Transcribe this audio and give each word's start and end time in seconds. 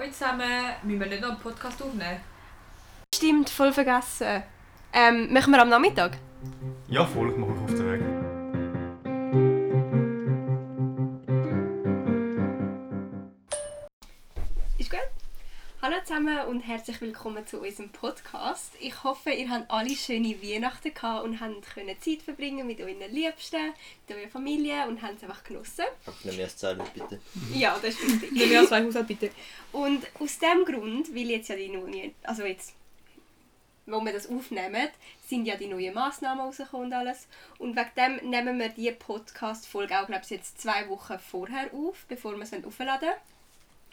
Hallo 0.00 0.12
zusammen, 0.12 0.42
müssen 0.82 1.00
wir 1.00 1.06
nicht 1.08 1.20
noch 1.20 1.28
einen 1.28 1.40
Podcast 1.40 1.82
aufnehmen? 1.82 2.20
Stimmt, 3.14 3.50
voll 3.50 3.70
vergessen. 3.70 4.42
Ähm, 4.94 5.30
machen 5.30 5.52
wir 5.52 5.60
am 5.60 5.68
Nachmittag? 5.68 6.16
Ja, 6.88 7.04
voll, 7.04 7.30
ich 7.30 7.36
mache 7.36 7.50
mich 7.50 7.60
auf 7.64 7.74
den 7.74 7.92
Weg. 7.92 8.29
Hallo 16.00 16.06
zusammen 16.06 16.46
und 16.46 16.60
herzlich 16.60 17.00
willkommen 17.02 17.46
zu 17.46 17.60
unserem 17.60 17.90
Podcast. 17.90 18.72
Ich 18.80 19.04
hoffe, 19.04 19.30
ihr 19.30 19.50
habt 19.50 19.70
alle 19.70 19.94
schöne 19.94 20.40
Weihnachten 20.42 20.94
gehabt 20.94 21.24
und 21.24 21.40
habt 21.40 21.74
können 21.74 22.00
Zeit 22.00 22.22
verbringen 22.22 22.66
mit 22.66 22.80
euren 22.80 23.00
Liebsten, 23.10 23.74
mit 24.08 24.16
eurer 24.16 24.28
Familie 24.28 24.86
und 24.86 25.02
habt 25.02 25.16
es 25.16 25.22
einfach 25.24 25.44
genossen. 25.44 25.84
Nimm 26.24 26.36
mir 26.36 26.44
das 26.44 26.56
Zeilen, 26.56 26.82
bitte. 26.94 27.20
Ja, 27.52 27.78
das 27.82 27.94
ist 27.96 28.22
wichtig. 28.22 28.32
Nehmen 28.32 28.50
wir 28.50 28.66
zwei 28.66 28.82
Haushalte 28.82 29.08
bitte. 29.08 29.30
Und 29.72 30.06
aus 30.18 30.38
dem 30.38 30.64
Grund, 30.64 31.14
weil 31.14 31.30
jetzt 31.30 31.48
ja 31.48 31.56
die 31.56 31.68
neuen, 31.68 32.14
also 32.22 32.44
jetzt, 32.44 32.72
wo 33.84 34.00
wir 34.00 34.12
das 34.12 34.28
aufnehmen, 34.30 34.88
sind 35.26 35.44
ja 35.44 35.56
die 35.56 35.66
neuen 35.66 35.92
Massnahmen 35.92 36.40
rausgekommen 36.40 36.86
und 36.86 36.92
alles. 36.94 37.26
Und 37.58 37.76
wegen 37.76 37.90
dem 37.96 38.30
nehmen 38.30 38.58
wir 38.58 38.70
die 38.70 38.90
Podcast-Folge 38.92 40.00
auch, 40.00 40.06
glaube 40.06 40.22
ich, 40.24 40.30
jetzt 40.30 40.60
zwei 40.60 40.88
Wochen 40.88 41.18
vorher 41.18 41.74
auf, 41.74 42.06
bevor 42.08 42.36
wir 42.36 42.42
es 42.42 42.54
aufladen 42.54 43.08
wollen. 43.08 43.29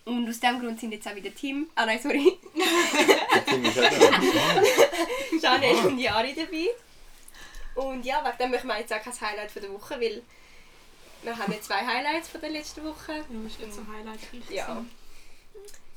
Und 0.08 0.30
aus 0.30 0.40
dem 0.40 0.60
Grund 0.62 0.80
sind 0.80 0.94
jetzt 0.94 1.06
auch 1.06 1.16
wieder 1.16 1.36
Team, 1.36 1.70
ah 1.76 1.86
nein, 1.86 2.00
sorry, 2.02 2.38
Tim 3.46 3.66
ist 3.66 3.78
auch 3.78 3.90
da. 3.90 4.62
Janel 5.42 5.86
und 5.86 6.00
Jari 6.00 6.34
dabei. 6.34 6.70
Und 7.76 8.06
ja, 8.06 8.24
wegen 8.24 8.38
dem 8.38 8.52
machen 8.52 8.68
wir 8.68 8.80
jetzt 8.80 8.94
auch 8.94 9.02
kein 9.02 9.20
Highlight 9.20 9.52
von 9.52 9.62
der 9.62 9.74
Woche, 9.74 10.00
weil 10.00 10.24
wir 11.24 11.38
haben 11.38 11.52
ja 11.52 11.60
zwei 11.60 11.86
Highlights 11.86 12.30
von 12.30 12.40
der 12.40 12.52
letzten 12.52 12.86
Woche. 12.86 13.16
Ja, 13.16 13.48
ist 13.48 13.60
nicht 13.60 13.74
so 13.74 13.82
highlightreich. 13.82 14.50
Ja. 14.50 14.86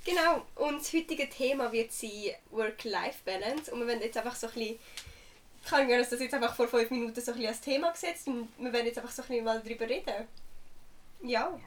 Genau, 0.04 0.44
und 0.56 0.80
das 0.80 0.92
heutige 0.92 1.28
Thema 1.28 1.70
wird 1.70 1.92
sein 1.92 2.34
Work-Life-Balance. 2.50 3.70
Und 3.70 3.78
wir 3.78 3.86
werden 3.86 4.02
jetzt 4.02 4.16
einfach 4.16 4.34
so 4.34 4.48
ein 4.48 4.54
bisschen. 4.54 4.78
Ich 5.64 5.70
habe 5.70 5.84
mir 5.84 5.98
das 5.98 6.10
jetzt 6.10 6.34
einfach 6.34 6.56
vor 6.56 6.66
fünf 6.66 6.90
Minuten 6.90 7.20
so 7.20 7.30
ein 7.30 7.36
bisschen 7.36 7.48
als 7.48 7.60
Thema 7.60 7.90
gesetzt 7.92 8.26
und 8.26 8.48
wir 8.58 8.72
werden 8.72 8.86
jetzt 8.86 8.98
einfach 8.98 9.12
so 9.12 9.22
ein 9.22 9.28
bisschen 9.28 9.44
mal 9.44 9.62
darüber 9.62 9.88
reden. 9.88 10.26
Ja. 11.22 11.60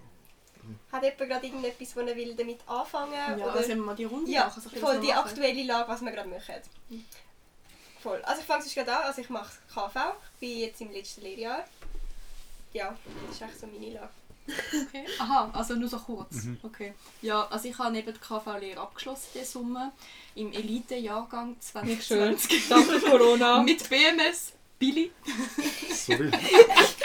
Hat 0.91 1.03
jemand 1.03 1.19
gerade 1.19 1.45
irgendetwas, 1.45 1.95
wo 1.95 1.99
er 2.01 2.15
will 2.15 2.35
damit 2.35 2.59
anfangen 2.67 3.13
Ja, 3.13 3.35
Oder? 3.35 3.53
also 3.53 3.69
wenn 3.69 3.77
wir 3.79 3.85
mal 3.85 3.95
die 3.95 4.05
Runde 4.05 4.31
Ja, 4.31 4.45
machen, 4.45 4.61
so 4.61 4.69
voll 4.69 4.81
was 4.95 5.01
die 5.01 5.07
machen. 5.07 5.19
aktuelle 5.27 5.63
Lage, 5.63 5.89
was 5.89 6.01
wir 6.01 6.11
gerade 6.11 6.29
machen. 6.29 6.55
Voll. 8.01 8.21
Also 8.23 8.41
ich 8.41 8.47
fange 8.47 8.61
sonst 8.63 8.75
gerade 8.75 8.95
an. 8.97 9.03
Also 9.03 9.21
ich 9.21 9.29
mache 9.29 9.51
KV. 9.73 9.95
Ich 10.35 10.39
bin 10.39 10.59
jetzt 10.59 10.81
im 10.81 10.91
letzten 10.91 11.21
Lehrjahr. 11.21 11.63
Ja, 12.73 12.95
das 13.27 13.35
ist 13.35 13.41
echt 13.41 13.59
so 13.59 13.67
meine 13.67 13.93
Lage. 13.93 14.09
Okay. 14.45 15.05
Aha, 15.19 15.49
also 15.53 15.75
nur 15.75 15.87
so 15.87 15.97
kurz. 15.99 16.35
Okay. 16.63 16.93
Ja, 17.21 17.47
also 17.49 17.69
ich 17.69 17.77
habe 17.77 17.91
neben 17.93 18.11
der 18.11 18.19
KV-Lehre 18.21 18.81
abgeschlossen 18.81 19.27
diesen 19.33 19.45
Sommer 19.45 19.93
im 20.35 20.51
Elite-Jahrgang 20.51 21.55
2020. 21.61 22.67
Danke 22.67 22.99
Corona. 22.99 23.63
Mit 23.63 23.87
BMS 23.89 24.51
Billy. 24.77 25.11
Sorry. 25.93 26.29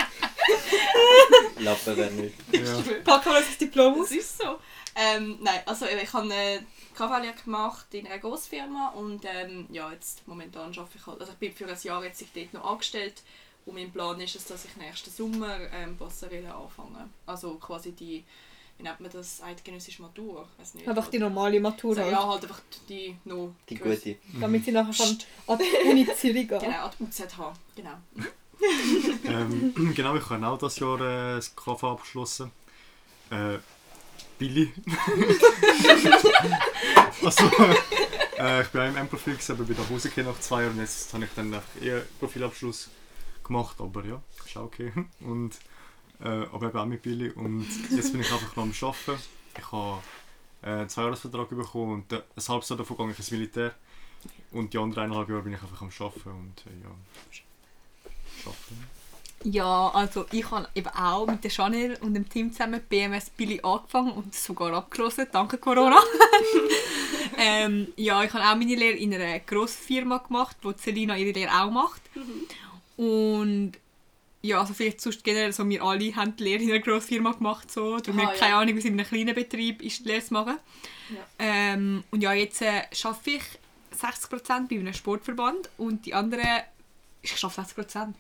Lappen 1.59 1.97
wäre 1.97 2.11
nicht. 2.13 2.35
Ja. 2.53 2.83
Packen 3.05 3.33
wir 3.33 3.41
das 3.41 3.59
Diplom 3.59 3.95
Das 3.99 4.09
aus. 4.09 4.11
ist 4.13 4.39
so. 4.39 4.59
Ähm, 4.95 5.39
nein, 5.41 5.61
also 5.67 5.87
eben, 5.87 6.01
ich 6.03 6.13
habe 6.13 6.25
eine 6.25 6.65
KV-Lehre 6.97 7.35
gemacht 7.45 7.87
in 7.93 8.07
einer 8.07 8.19
Grossfirma 8.19 8.89
und 8.97 9.25
ähm, 9.25 9.67
ja, 9.71 9.93
jetzt 9.93 10.27
momentan 10.27 10.71
arbeite 10.77 10.99
ich 10.99 11.07
halt, 11.07 11.21
also 11.21 11.33
ich 11.33 11.39
bin 11.39 11.53
für 11.53 11.67
ein 11.67 11.77
Jahr 11.83 12.05
jetzt 12.05 12.25
dort 12.35 12.53
noch 12.55 12.65
angestellt 12.73 13.23
und 13.65 13.75
mein 13.75 13.93
Plan 13.93 14.21
ist 14.21 14.35
es, 14.35 14.47
dass 14.47 14.65
ich 14.65 14.77
nächsten 14.77 15.11
Sommer 15.11 15.57
ähm, 15.73 15.97
Passerelle 15.97 16.53
anfange. 16.53 17.09
Also 17.27 17.55
quasi 17.57 17.93
die, 17.93 18.25
wie 18.77 18.83
nennt 18.83 18.99
man 18.99 19.11
das, 19.13 19.41
eidgenössische 19.41 20.03
Matur? 20.03 20.49
Weiß 20.59 20.75
nicht. 20.75 20.89
Einfach 20.89 21.09
die 21.09 21.19
normale 21.21 21.61
Matur 21.61 21.91
also, 21.91 22.03
halt. 22.03 22.13
Ja, 22.13 22.29
halt 22.29 22.43
einfach 22.43 22.61
die 22.89 23.17
noch 23.25 23.55
Die 23.69 23.77
gute. 23.77 24.17
Damit 24.41 24.65
sie 24.65 24.73
nachher 24.73 24.95
kann 25.05 25.19
an 25.47 25.59
die 25.59 25.89
Uni 25.89 26.09
Zürich 26.17 26.49
gehen. 26.49 26.59
Genau, 26.59 26.87
an 26.87 26.91
die 26.99 27.05
UZH, 27.05 27.53
genau. 27.77 27.99
ähm, 29.25 29.75
genau, 29.95 30.17
ich 30.17 30.29
habe 30.29 30.47
auch 30.47 30.59
das 30.59 30.79
Jahr 30.79 31.01
äh, 31.01 31.37
das 31.37 31.55
KV 31.55 31.85
abgeschlossen. 31.85 32.51
Äh, 33.31 33.59
Billy. 34.39 34.73
also, 37.25 37.45
äh, 38.39 38.63
ich 38.63 38.69
bin 38.69 38.81
auch 38.81 38.89
im 38.89 38.97
M-Profil, 38.97 39.37
aber 39.49 39.65
bin 39.65 39.77
nach 39.77 39.91
Hause 39.91 40.09
gekommen 40.09 40.29
nach 40.29 40.41
zwei 40.41 40.63
Jahren. 40.63 40.79
Jetzt 40.79 41.13
habe 41.13 41.25
ich 41.25 41.31
dann 41.35 41.53
einfach 41.53 41.83
eher 41.83 42.03
Profilabschluss 42.21 42.89
gemacht, 43.43 43.77
aber 43.81 44.05
ja, 44.05 44.23
ist 44.47 44.57
auch 44.57 44.65
okay. 44.65 44.93
Und, 45.21 45.59
äh, 46.21 46.29
aber 46.29 46.69
eben 46.69 46.79
auch 46.79 46.87
mit 46.87 47.03
Billy. 47.03 47.31
Und 47.31 47.67
jetzt 47.91 48.13
bin 48.13 48.21
ich 48.21 48.33
einfach 48.33 48.55
noch 48.55 48.63
am 48.63 48.73
Arbeiten. 48.81 49.23
Ich 49.57 49.73
habe 49.73 50.03
äh, 50.63 50.67
einen 50.67 50.89
Zweijahresvertrag 50.89 51.51
bekommen 51.51 51.95
und 51.95 52.13
äh, 52.13 52.23
ein 52.37 52.49
halbes 52.49 52.69
Jahr 52.69 52.79
davon 52.79 52.97
gehe 52.97 53.11
ich 53.11 53.19
ins 53.19 53.31
Militär. 53.31 53.75
Und 54.53 54.73
die 54.73 54.79
anderen 54.79 55.05
eineinhalb 55.05 55.29
Jahre 55.29 55.43
bin 55.43 55.53
ich 55.53 55.63
einfach 55.63 55.83
am 55.83 55.91
Arbeiten 55.99 56.31
und 56.31 56.65
äh, 56.67 56.83
ja, 56.83 56.91
arbeiten. 58.47 58.89
Ja, 59.45 59.91
also 59.95 60.27
ich 60.33 60.51
habe 60.51 60.69
eben 60.75 60.89
auch 60.89 61.27
mit 61.27 61.45
der 61.45 61.51
Chanel 61.51 61.97
und 62.01 62.15
dem 62.15 62.29
Team 62.29 62.51
zusammen 62.51 62.81
BMS 62.89 63.31
Billy 63.31 63.61
angefangen 63.63 64.11
und 64.13 64.35
sogar 64.35 64.73
abgeschlossen, 64.73 65.29
danke 65.31 65.59
Corona. 65.59 66.01
ähm, 67.39 67.89
ja, 67.97 68.25
ich 68.25 68.33
habe 68.33 68.45
auch 68.45 68.57
meine 68.57 68.75
Lehre 68.75 68.97
in 68.97 69.15
einer 69.15 69.39
Grossfirma 69.39 70.19
gemacht, 70.19 70.57
wo 70.63 70.73
Selina 70.73 71.17
ihre 71.17 71.31
Lehre 71.31 71.53
auch 71.53 71.71
macht. 71.71 72.03
Und 72.97 73.75
ja, 74.43 74.61
also 74.61 74.75
vielleicht 74.75 75.01
sonst 75.01 75.23
generell 75.23 75.53
so, 75.53 75.69
wir 75.69 75.83
alle 75.85 76.17
haben 76.17 76.35
die 76.35 76.43
Lehre 76.43 76.63
in 76.65 76.71
einer 76.71 76.81
Grossfirma 76.81 77.33
gemacht, 77.33 77.71
so. 77.71 77.95
Aha, 77.95 78.03
wir 78.07 78.27
haben 78.27 78.39
keine 78.39 78.53
ja. 78.53 78.61
Ahnung, 78.61 78.75
wie 78.75 78.79
es 78.81 78.85
in 78.87 78.95
einem 78.95 79.07
kleinen 79.07 79.35
Betrieb 79.37 79.83
ist, 79.83 80.01
die 80.01 80.09
Lehre 80.09 80.25
zu 80.25 80.35
machen. 80.35 80.59
Ja. 81.11 81.25
Ähm, 81.39 82.03
und 82.11 82.23
ja, 82.23 82.33
jetzt 82.33 82.61
äh, 82.61 82.83
arbeite 83.05 83.31
ich 83.31 83.43
60% 84.01 84.69
bei 84.69 84.79
einem 84.81 84.95
Sportverband 84.95 85.71
und 85.79 86.07
die 86.07 86.15
anderen, 86.15 86.63
ich 87.23 87.45
arbeite 87.45 87.83
60%. 87.83 88.15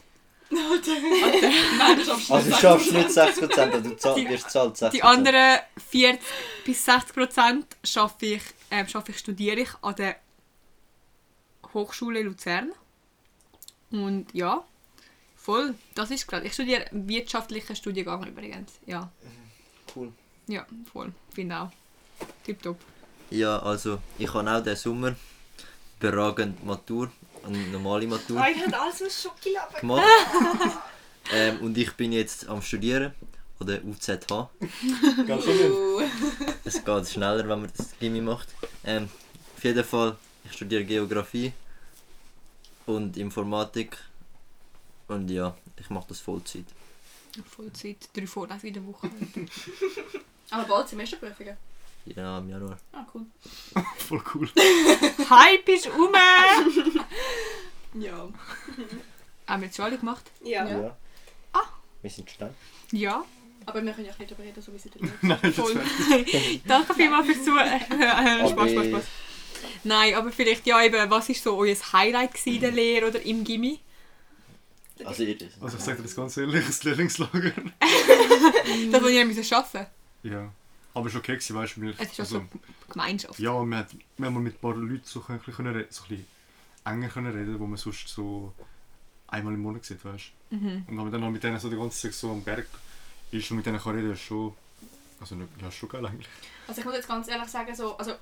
Nein, 0.50 1.98
das 1.98 2.06
schaffst 2.06 2.31
du 2.31 2.34
Also 2.34 2.44
du 2.44 2.50
nicht. 2.50 2.60
schaffst 2.60 2.92
nicht 2.92 3.09
60%, 3.10 3.59
aber 3.60 3.81
du 3.81 3.97
zahl, 3.97 4.14
Die- 4.14 4.28
wirst 4.28 4.44
gezahlt 4.44 4.76
60%. 4.76 4.91
Die 4.92 5.03
anderen 5.03 5.59
40 5.91 6.20
bis 6.64 6.84
60 6.84 7.14
Prozent 7.14 7.66
schaffe 7.84 8.26
ich, 8.26 8.42
ähm, 8.70 8.86
schaffe 8.88 9.12
ich, 9.12 9.19
studiere 9.19 9.60
ich 9.60 9.69
an 9.82 9.94
der 9.97 10.16
Hochschule 11.75 12.22
Luzern. 12.22 12.72
Und 13.91 14.26
ja, 14.34 14.64
voll, 15.36 15.75
das 15.94 16.10
ist 16.10 16.26
gerade. 16.26 16.47
Ich 16.47 16.54
studiere 16.54 16.86
wirtschaftlichen 16.92 17.76
Studiengang 17.76 18.26
übrigens. 18.26 18.72
Ja, 18.86 19.10
Cool. 19.94 20.12
ja, 20.47 20.66
voll. 20.92 21.12
Finde 21.34 21.56
auch. 21.60 21.70
Tipptopp. 22.44 22.78
Ja, 23.30 23.59
also 23.60 23.98
ich 24.19 24.32
habe 24.32 24.50
auch 24.50 24.60
diesen 24.62 24.76
Sommer 24.76 25.15
beragend 26.00 26.65
Matur 26.65 27.10
und 27.44 27.72
normale 27.72 28.06
Matur 28.06 28.41
Ah, 28.41 28.49
ich 28.50 28.65
habe 28.65 28.78
alles 28.78 29.03
aus 29.03 29.22
Schokolade. 29.22 29.75
gemacht. 29.81 30.03
ähm, 31.32 31.60
und 31.60 31.76
ich 31.78 31.93
bin 31.94 32.12
jetzt 32.12 32.49
am 32.49 32.62
Studieren 32.62 33.12
an 33.60 33.66
der 33.66 33.84
UZH. 33.84 34.50
Ganz 35.26 35.44
schön. 35.44 35.72
Es 36.65 36.84
geht 36.84 37.09
schneller, 37.09 37.48
wenn 37.48 37.60
man 37.60 37.71
das 37.77 37.98
Gimmi 37.98 38.21
macht. 38.21 38.48
Ähm, 38.84 39.09
auf 39.56 39.65
jeden 39.65 39.84
Fall, 39.84 40.16
ich 40.44 40.53
studiere 40.53 40.84
Geografie 40.84 41.53
und 42.87 43.16
Informatik. 43.16 43.97
Und 45.09 45.28
ja, 45.31 45.56
ich 45.78 45.91
mache 45.91 46.06
das 46.09 46.21
Vollzeit. 46.21 46.66
Vollzeit, 47.48 48.09
drei 48.15 48.27
Vorlesungen 48.27 48.66
in 48.66 48.75
der 48.75 48.87
Woche. 48.87 49.10
aber 50.50 50.65
bald 50.65 50.88
Semesterprüfungen. 50.88 51.56
Ja, 52.16 52.38
im 52.38 52.48
Januar. 52.48 52.78
Ah, 52.92 53.04
cool. 53.14 53.26
Voll 53.98 54.22
cool. 54.34 54.48
Hype 55.30 55.69
ist 55.69 55.86
um! 55.88 56.12
Ja. 57.94 58.28
Haben 59.46 59.62
wir 59.62 59.66
jetzt 59.66 59.76
schon 59.76 59.86
alle 59.86 59.96
gemacht? 59.98 60.24
Ja. 60.44 60.68
Ja. 60.68 60.97
Ah. 61.54 61.62
Wir 62.02 62.10
sind 62.10 62.30
schnell. 62.30 62.52
Ja. 62.92 63.24
Aber 63.66 63.82
wir 63.84 63.92
können 63.92 64.06
ja 64.06 64.12
nicht 64.18 64.30
darüber 64.30 64.44
reden, 64.44 64.62
so 64.62 64.72
wie 64.72 64.78
sie 64.78 64.91
da 64.91 64.98
Nein, 65.22 65.38
das 65.42 65.54
Voll. 65.54 65.80
Danke 66.66 66.94
vielmals 66.94 67.26
fürs 67.26 67.44
Zuhören. 67.44 67.80
Spaß, 67.80 68.50
Spaß, 68.50 68.70
Aber- 68.72 68.84
Spaß. 68.84 69.04
Nein, 69.84 70.15
aber 70.15 70.30
vielleicht 70.30 70.66
ja 70.66 70.83
eben, 70.83 71.10
was 71.10 71.28
war 71.28 71.34
so 71.34 71.56
euer 71.56 71.74
Highlight 71.92 72.47
in 72.47 72.60
der 72.60 72.71
Lehre 72.71 73.09
oder 73.09 73.21
im 73.22 73.42
Gimmi? 73.42 73.80
Also, 75.04 75.22
ihr, 75.24 75.36
Also 75.60 75.77
ich 75.78 75.83
sage 75.84 75.97
dir 75.98 76.03
das 76.04 76.15
ganz 76.15 76.36
ehrlich, 76.36 76.65
das 76.66 76.84
Lehrlingslager. 76.84 77.53
Das, 78.92 79.03
was 79.03 79.10
ihr 79.10 79.24
müssen 79.24 79.54
arbeiten 79.54 79.86
Ja. 80.22 80.53
Aber 80.98 81.06
es 81.09 81.15
war 81.15 81.21
okay, 81.21 81.33
gewesen, 81.36 81.56
weißt 81.56 81.77
du, 81.77 81.89
Es 81.91 82.00
ist 82.00 82.21
also, 82.21 82.39
also 82.39 82.48
Gemeinschaft. 82.89 83.39
Ja, 83.39 83.53
man 83.62 83.78
hat, 83.80 83.89
wir 84.16 84.27
haben 84.27 84.34
mal 84.34 84.41
mit 84.41 84.56
ein 84.56 84.60
paar 84.60 84.74
Leuten 84.74 85.03
so, 85.04 85.24
ein 85.28 85.39
bisschen, 85.39 85.54
können 85.54 85.74
reden- 85.77 85.91
so 85.91 86.03
ein 86.04 86.09
bisschen 86.09 86.27
enger 86.84 87.09
können 87.09 87.33
reden, 87.33 87.60
wo 87.60 87.66
man 87.66 87.77
sonst 87.77 88.09
so 88.09 88.53
einmal 89.28 89.54
im 89.54 89.60
Monat 89.60 89.84
sieht, 89.84 90.04
weißt 90.04 90.33
du. 90.50 90.56
Mhm. 90.56 90.66
Und 90.86 90.89
wenn 90.89 90.97
man 90.97 91.12
dann 91.12 91.21
noch 91.21 91.30
mit 91.30 91.42
denen 91.42 91.59
so 91.60 91.68
die 91.71 91.77
ganze 91.77 92.00
Zeit 92.00 92.15
so 92.15 92.30
am 92.33 92.42
Berg 92.42 92.66
ist 93.30 93.50
und 93.50 93.59
mit 93.59 93.66
denen 93.66 93.78
kann 93.78 93.95
reden, 93.95 94.12
ist 94.12 94.21
schon, 94.22 94.54
also 95.21 95.34
nicht, 95.34 95.50
ja, 95.60 95.68
ist 95.68 95.74
schon 95.74 95.89
geil 95.89 96.04
eigentlich. 96.06 96.28
Also 96.66 96.80
ich 96.80 96.84
muss 96.84 96.95
jetzt 96.95 97.09
ganz 97.09 97.28
ehrlich 97.28 97.48
sagen, 97.48 97.74
so, 97.74 97.97
also 97.97 98.12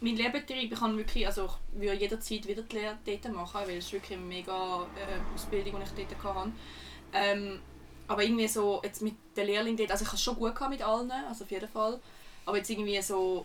mein 0.00 0.16
Lehrbetrieb, 0.16 0.72
ich 0.72 0.78
kann 0.78 0.96
wirklich, 0.96 1.26
also 1.26 1.48
ich 1.74 1.80
würde 1.80 1.94
jederzeit 2.00 2.46
wieder 2.46 2.62
die 2.62 2.76
Lehre 2.76 2.98
dort 3.04 3.32
machen, 3.34 3.60
weil 3.66 3.78
es 3.78 3.86
ist 3.86 3.92
wirklich 3.92 4.18
eine 4.18 4.26
mega 4.26 4.82
äh, 4.96 5.34
Ausbildung, 5.34 5.80
die 5.96 6.02
ich 6.02 6.08
dort 6.08 6.24
hatte. 6.36 6.52
Ähm, 7.12 7.60
aber 8.06 8.22
irgendwie 8.22 8.48
so, 8.48 8.80
jetzt 8.84 9.02
mit 9.02 9.14
den 9.36 9.46
Lehrlingen 9.46 9.76
dort, 9.76 9.90
also 9.90 10.02
ich 10.02 10.08
hatte 10.08 10.16
es 10.16 10.22
schon 10.22 10.36
gut 10.36 10.54
gehabt 10.54 10.70
mit 10.70 10.82
allen, 10.82 11.10
also 11.10 11.44
auf 11.44 11.50
jeden 11.50 11.68
Fall. 11.68 12.00
Aber 12.48 12.56
jetzt 12.56 12.70
irgendwie 12.70 13.00
so, 13.02 13.44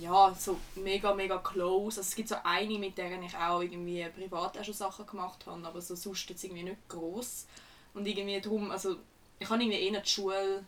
ja, 0.00 0.34
so 0.36 0.58
mega, 0.74 1.14
mega 1.14 1.38
close. 1.38 2.00
Also 2.00 2.08
es 2.08 2.16
gibt 2.16 2.28
so 2.28 2.34
eine, 2.42 2.76
mit 2.76 2.98
der 2.98 3.22
ich 3.22 3.36
auch 3.36 3.60
irgendwie 3.60 4.04
privat 4.16 4.58
auch 4.58 4.64
schon 4.64 4.74
Sachen 4.74 5.06
gemacht 5.06 5.46
habe, 5.46 5.64
aber 5.64 5.80
so 5.80 5.94
sonst 5.94 6.28
jetzt 6.28 6.42
irgendwie 6.42 6.64
nicht 6.64 6.88
groß 6.88 7.46
Und 7.94 8.04
irgendwie 8.04 8.40
darum, 8.40 8.72
also 8.72 8.96
ich 9.38 9.48
habe 9.48 9.62
irgendwie 9.62 9.78
eher 9.78 10.00
die 10.00 10.10
Schule 10.10 10.64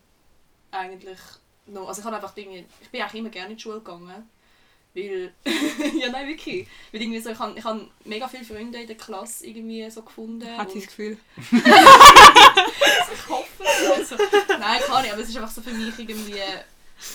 eigentlich 0.71 1.19
noch, 1.67 1.89
also 1.89 2.01
ich 2.01 2.07
habe 2.07 2.15
einfach 2.15 2.37
irgendwie, 2.37 2.65
ich 2.81 2.91
bin 2.91 3.03
auch 3.03 3.13
immer 3.13 3.29
gerne 3.29 3.51
in 3.51 3.57
die 3.57 3.63
Schule 3.63 3.79
gegangen. 3.79 4.31
Weil, 4.95 5.35
ja 5.99 6.11
nein, 6.13 6.29
wirklich. 6.29 6.69
Weil 6.93 7.03
irgendwie 7.03 7.19
so, 7.19 7.31
ich 7.31 7.39
habe 7.41 7.59
ich 7.59 7.65
hab 7.65 7.81
mega 8.05 8.29
viele 8.29 8.45
Freunde 8.45 8.79
in 8.79 8.87
der 8.87 8.97
Klasse 8.97 9.45
irgendwie 9.49 9.91
so 9.91 10.03
gefunden. 10.03 10.47
Hat 10.57 10.71
sie 10.71 10.79
das 10.79 10.87
Gefühl? 10.87 11.19
ich 11.51 13.29
hoffe 13.29 13.65
es. 13.65 14.13
Also, 14.13 14.17
nein, 14.61 14.81
kann 14.87 15.03
nicht, 15.03 15.13
aber 15.13 15.23
es 15.23 15.29
ist 15.29 15.37
einfach 15.37 15.51
so 15.51 15.61
für 15.61 15.73
mich 15.73 15.99
irgendwie. 15.99 16.41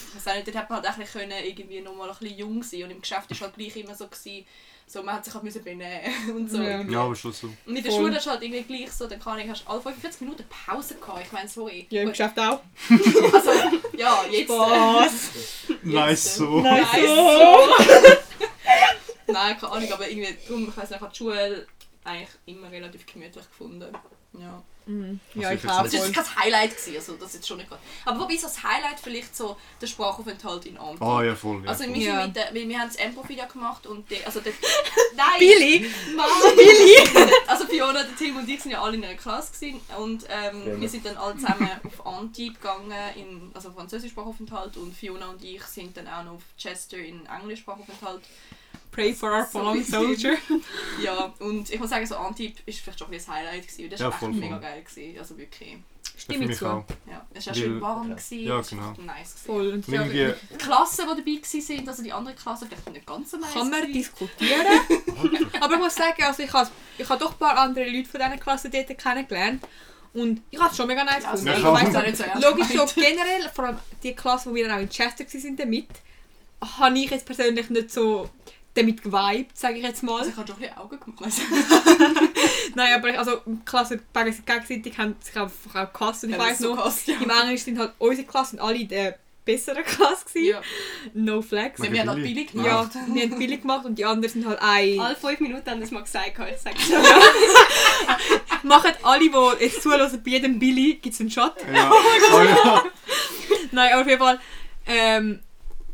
Ich 0.10 0.16
weiß 0.16 0.28
auch 0.28 0.36
nicht, 0.36 0.48
dort 0.48 0.58
hat 0.58 0.70
man 0.70 0.78
halt 0.80 0.88
auch 0.88 0.94
ein 0.98 1.00
bisschen 1.06 1.22
können, 1.22 1.44
irgendwie 1.44 1.82
noch 1.82 1.96
mal 1.96 2.10
ein 2.10 2.16
bisschen 2.18 2.38
jung 2.38 2.64
sein 2.64 2.84
und 2.84 2.92
im 2.92 3.02
Geschäft 3.02 3.30
war 3.30 3.40
halt 3.40 3.56
gleich 3.56 3.76
immer 3.78 3.96
so, 3.96 4.08
gewesen, 4.08 4.46
so 4.88 5.04
man 5.04 5.16
hat 5.16 5.26
sich 5.26 5.34
halt 5.34 5.44
müssen 5.44 5.64
benehmen 5.64 6.00
und 6.36 6.50
so. 6.50 6.62
Ja. 6.62 6.82
Ja, 6.82 7.02
aber 7.02 7.16
schon 7.16 7.32
so. 7.34 7.48
Und 7.66 7.76
in 7.76 7.84
der 7.84 7.92
Voll. 7.92 8.02
Schule 8.02 8.18
ist 8.18 8.28
halt 8.28 8.42
irgendwie 8.42 8.64
gleich 8.64 8.92
so, 8.92 9.08
dann 9.08 9.20
kann 9.20 9.40
ich 9.40 9.50
hast 9.50 9.68
alle 9.68 9.82
45 9.82 10.22
Minuten 10.22 10.46
Pause 10.50 10.96
gehabt. 10.96 11.22
Ich 11.26 11.32
meine, 11.32 11.48
sorry. 11.48 11.88
Ja, 11.90 12.02
im 12.02 12.08
Gut, 12.08 12.14
Geschäft 12.18 12.40
auch. 12.40 12.62
Also, 13.34 13.52
ja, 13.98 14.26
jetzt. 14.32 14.50
Was? 14.50 15.30
Nice 15.84 16.36
so. 16.36 16.60
Nein, 16.62 16.82
Nice. 16.82 17.06
so. 17.06 17.60
Nein, 19.32 19.58
keine 19.60 19.72
Ahnung, 19.72 19.92
aber 19.94 20.10
irgendwie, 20.10 20.36
darum, 20.48 20.70
ich 20.70 20.78
weiß 20.78 20.90
nicht, 20.90 20.98
ich 20.98 21.02
habe 21.02 21.12
die 21.12 21.18
Schule 21.18 21.68
eigentlich 22.04 22.30
immer 22.48 22.72
relativ 22.72 23.06
gemütlich 23.06 23.46
gefunden. 23.46 23.96
Ja. 24.40 24.64
Mhm. 24.86 25.20
Ja, 25.36 25.52
ich 25.52 25.62
jetzt 25.62 25.66
Das 25.66 25.78
war 25.78 25.86
jetzt 25.86 26.14
kein 26.14 26.36
Highlight, 26.44 26.72
gewesen, 26.72 26.96
also 26.96 27.14
das 27.18 27.34
jetzt 27.34 27.48
schon 27.48 27.58
nicht 27.58 27.70
gerade. 27.70 27.82
Aber 28.06 28.22
wobei 28.22 28.36
so 28.38 28.48
das 28.48 28.64
Highlight 28.64 29.00
vielleicht 29.00 29.36
so 29.36 29.56
der 29.80 29.88
Sprachaufenthalt 29.88 30.66
in 30.66 30.78
Antwerpen. 30.78 31.04
Ah 31.08 31.24
ja, 31.24 31.36
voll. 31.36 31.62
Ja, 31.64 31.70
Also 31.70 31.84
wir. 31.86 31.96
Ja. 31.98 32.16
sind 32.22 32.28
mit 32.28 32.36
der, 32.36 32.54
wir, 32.54 32.68
wir 32.68 32.80
haben 32.80 32.88
das 32.88 32.96
Empo 32.96 33.28
wieder 33.30 33.46
gemacht 33.46 33.86
und 33.86 34.10
der, 34.10 34.26
also 34.26 34.40
der, 34.40 34.54
nein, 35.16 35.28
Billy! 35.38 35.90
Mann, 36.16 36.28
Billy! 36.56 37.30
Also 37.48 37.66
Fiona, 37.66 38.04
der 38.04 38.16
Tim 38.16 38.38
und 38.38 38.48
ich 38.50 38.62
sind 38.62 38.72
ja 38.72 38.82
alle 38.82 38.96
in 38.96 39.04
einer 39.04 39.16
Klasse 39.16 39.52
gewesen 39.54 39.82
und 39.98 40.24
ähm, 40.30 40.68
Ja. 40.68 40.80
wir 40.82 40.90
sind 40.90 41.06
dann 41.06 41.18
alle 41.18 41.36
zusammen 41.36 41.70
auf 41.86 42.06
Antibes 42.08 42.60
gegangen, 42.60 42.92
in, 43.16 43.52
also 43.54 43.72
Französischsprachaufenthalt 43.72 44.78
und 44.78 44.96
Fiona 44.96 45.30
und 45.30 45.44
ich 45.44 45.62
sind 45.64 45.96
dann 45.98 46.08
auch 46.08 46.24
noch 46.24 46.34
auf 46.34 46.44
Chester 46.58 46.98
in 46.98 47.26
Englischsprachaufenthalt. 47.28 48.22
Pray 48.92 49.14
for 49.14 49.32
our 49.32 49.46
So 49.46 49.60
fallen 49.60 49.80
witzig. 49.80 49.94
soldier. 49.94 50.38
Ja, 51.04 51.34
und 51.40 51.70
ich 51.70 51.80
muss 51.80 51.90
sagen, 51.90 52.06
so 52.06 52.16
Antibes 52.18 52.60
ist 52.66 52.80
vielleicht 52.80 53.00
schon 53.00 53.08
ein 53.08 53.12
bisschen 53.12 53.28
das 53.34 53.36
Highlight 53.38 53.68
gewesen, 53.68 53.90
das 53.90 54.00
Ja, 54.00 54.06
war 54.08 54.12
echt 54.14 54.20
voll, 54.20 54.32
mega 54.34 54.50
voll. 54.56 54.60
geil 54.62 54.84
gewesen, 54.84 55.20
also 55.20 55.38
wirklich. 55.38 55.70
Ja, 55.72 55.78
Stimme 56.18 56.52
ich 56.52 56.58
zu. 56.58 56.68
auch. 56.68 56.84
Ja, 57.10 57.26
es 57.34 57.46
war 57.46 57.54
auch 57.54 57.58
schön 57.58 57.82
warm. 57.82 58.10
Ja. 58.10 58.16
Gewesen, 58.16 58.40
Ja, 58.44 58.60
es 58.60 58.72
war 58.72 58.78
genau. 58.80 58.92
echt 58.92 59.02
nice. 59.06 59.30
Gewesen. 59.36 59.46
Voll. 59.46 59.68
Und 59.74 59.88
ja, 59.88 60.04
Die 60.04 60.58
Klassen, 60.58 61.06
die 61.06 61.22
dabei 61.22 61.78
waren, 61.78 61.88
also 61.88 62.04
die 62.04 62.12
andere 62.14 62.36
Klasse, 62.36 62.66
vielleicht 62.68 62.92
nicht 62.92 63.06
ganz 63.06 63.32
so 63.32 63.38
nice. 63.38 63.54
kann 63.54 63.70
man 63.70 63.94
diskutieren. 63.94 64.66
Aber 65.62 65.74
ich 65.76 65.80
muss 65.80 65.96
sagen, 65.96 66.22
also 66.24 66.44
ich 66.44 66.52
habe 66.52 66.70
ich 66.98 67.08
habe 67.10 67.20
doch 67.20 67.32
ein 67.32 67.38
paar 67.38 67.58
andere 67.58 67.90
Leute 67.90 68.10
von 68.10 68.20
dieser 68.20 68.38
Klasse 68.38 68.70
dort 68.70 68.98
kennengelernt. 68.98 69.64
Und 70.14 70.42
ich 70.50 70.60
habe 70.60 70.72
es 70.72 70.76
schon 70.78 70.88
mega 70.88 71.04
nice 71.06 71.24
Ja, 71.24 71.32
also 71.32 71.46
gefunden. 71.46 71.60
ich 71.60 71.64
Ja, 71.66 71.74
weiß 71.74 72.06
nicht 72.08 72.18
so 72.18 72.24
ernst 72.24 72.44
Logisch 72.44 72.68
so 72.68 72.86
generell, 73.02 73.50
vor 73.54 73.66
allem 73.66 73.78
die 74.04 74.14
Klasse, 74.16 74.50
wo 74.50 74.56
wir 74.56 74.68
dann 74.68 74.78
auch 74.78 74.82
in 74.82 74.90
Chester 74.90 75.24
waren 75.24 75.56
damit, 75.56 75.88
habe 76.80 77.00
ich 77.00 77.10
jetzt 77.12 77.26
persönlich 77.26 77.70
nicht 77.70 77.92
so 77.92 78.30
damit 78.76 79.02
geweibt, 79.04 79.58
sage 79.58 79.78
ich 79.78 79.84
jetzt 79.84 80.04
mal. 80.04 80.20
Also 80.20 80.30
ich 80.32 80.38
habe 80.38 80.48
schon 80.48 80.56
ein 80.58 80.62
bisschen 80.62 80.78
Augen 80.78 81.00
gemacht. 81.00 81.34
Nein, 82.76 82.94
aber 82.96 83.10
ich- 83.10 83.20
also 83.20 83.38
die 83.46 83.58
Klassen 83.66 84.02
geg- 84.16 84.46
gegenseitig 84.46 84.98
haben 84.98 85.16
sich 85.22 85.36
einfach 85.36 85.76
auch 85.88 85.94
gehasst 85.94 86.24
und 86.24 86.30
ich 86.32 86.36
Ja, 86.38 86.42
weiss 86.44 86.60
so 86.60 86.70
noch, 86.76 86.84
gehasst, 86.84 87.08
ja. 87.08 87.16
im 87.20 87.30
Englisch 87.30 87.62
sind 87.64 87.80
halt 87.80 87.94
unsere 87.98 88.28
Klassen 88.28 88.60
alle 88.60 88.78
in 88.78 88.88
der 88.88 89.18
besseren 89.44 89.84
Klasse 89.84 90.26
gewesen. 90.26 90.46
Ja. 90.50 90.62
No 91.16 91.42
flex. 91.42 91.82
Wir 91.82 91.90
haben 92.02 92.10
halt 92.10 92.22
Billy. 92.22 92.34
billig 92.46 92.54
Ja, 92.54 92.84
gemacht. 92.84 92.92
wir 93.08 93.24
haben 93.24 93.38
billig 93.40 93.62
gemacht 93.62 93.86
und 93.86 93.96
die 93.98 94.06
anderen 94.06 94.32
sind 94.32 94.46
halt 94.48 94.60
ein... 94.62 95.00
Alle 95.00 95.16
fünf 95.16 95.40
Minuten 95.40 95.68
haben 95.70 95.82
das 95.82 95.90
mal 95.92 96.02
gesagt, 96.04 96.34
ich 96.38 96.58
sage 96.62 96.76
Machen 98.64 98.92
alle, 99.04 99.20
die 99.30 99.64
jetzt 99.64 99.82
zuhören, 99.82 100.22
bei 100.24 100.32
jedem 100.32 100.60
Billy 100.60 100.96
gibt 101.02 101.16
es 101.16 101.22
einen 101.22 101.32
Shot. 101.32 101.56
ja, 101.74 101.92
oh, 102.34 102.42
ja. 102.44 102.84
Nein, 103.72 103.92
aber 103.94 104.02
auf 104.02 104.08
jeden 104.08 104.20
Fall 104.20 104.40
ähm, 104.86 105.40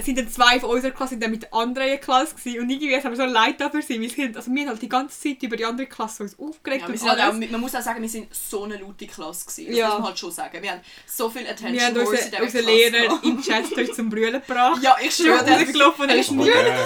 sind 0.04 0.18
dann 0.18 0.30
zwei 0.30 0.60
von 0.60 0.70
unserer 0.72 0.92
Klasse 0.92 1.18
dann 1.18 1.32
mit 1.32 1.44
der 1.44 1.54
anderen 1.54 2.00
Klasse 2.00 2.36
gewesen. 2.36 2.60
und 2.62 2.70
irgendwie 2.70 2.96
haben 2.96 3.10
wir 3.10 3.16
so 3.16 3.26
leid 3.26 3.60
dafür 3.62 3.82
sein. 3.82 4.02
Wir, 4.02 4.10
sind, 4.10 4.36
also 4.36 4.52
wir 4.54 4.62
haben 4.64 4.70
halt 4.70 4.82
die 4.82 4.90
ganze 4.90 5.20
Zeit 5.20 5.42
über 5.42 5.56
die 5.56 5.66
andere 5.66 5.88
Klasse 5.88 6.24
uns 6.24 6.38
aufgeregt 6.38 6.82
Ja, 6.82 6.88
und 6.94 7.02
halt 7.02 7.20
auch, 7.22 7.34
alles. 7.34 7.52
man 7.52 7.62
muss 7.62 7.74
auch 7.76 7.82
sagen, 7.82 8.02
wir 8.02 8.10
sind 8.10 8.34
so 8.36 8.64
eine 8.66 8.78
laute 8.78 9.08
Klasse 9.08 9.46
gewesen. 9.46 9.68
Das 9.70 9.78
Ja. 9.78 9.88
muss 9.88 9.98
man 10.00 10.08
halt 10.08 10.20
schon 10.20 10.32
sagen. 10.32 10.62
Wir 10.62 10.72
haben 10.72 10.82
so 11.08 11.30
viel 11.30 11.48
Attention 11.48 11.74
wir 11.74 11.86
haben 11.86 11.98
unseren 11.98 12.32
Klasse 12.32 12.60
Lehrer 12.62 13.02
gehabt. 13.08 13.26
im 13.26 13.42
Chester 13.42 13.94
zum 13.94 14.10
Brüllen 14.10 14.42
gebracht. 14.46 14.84
Ja, 14.84 14.96
ich 15.02 15.16
schwöre, 15.16 15.44
der 15.46 15.60
rausgelaufen 15.60 16.04
und 16.04 16.10
er 16.10 16.16
ist 16.18 16.32
Oh, 16.32 16.36
nie, 16.36 16.48
ja, 16.50 16.54
er 16.54 16.84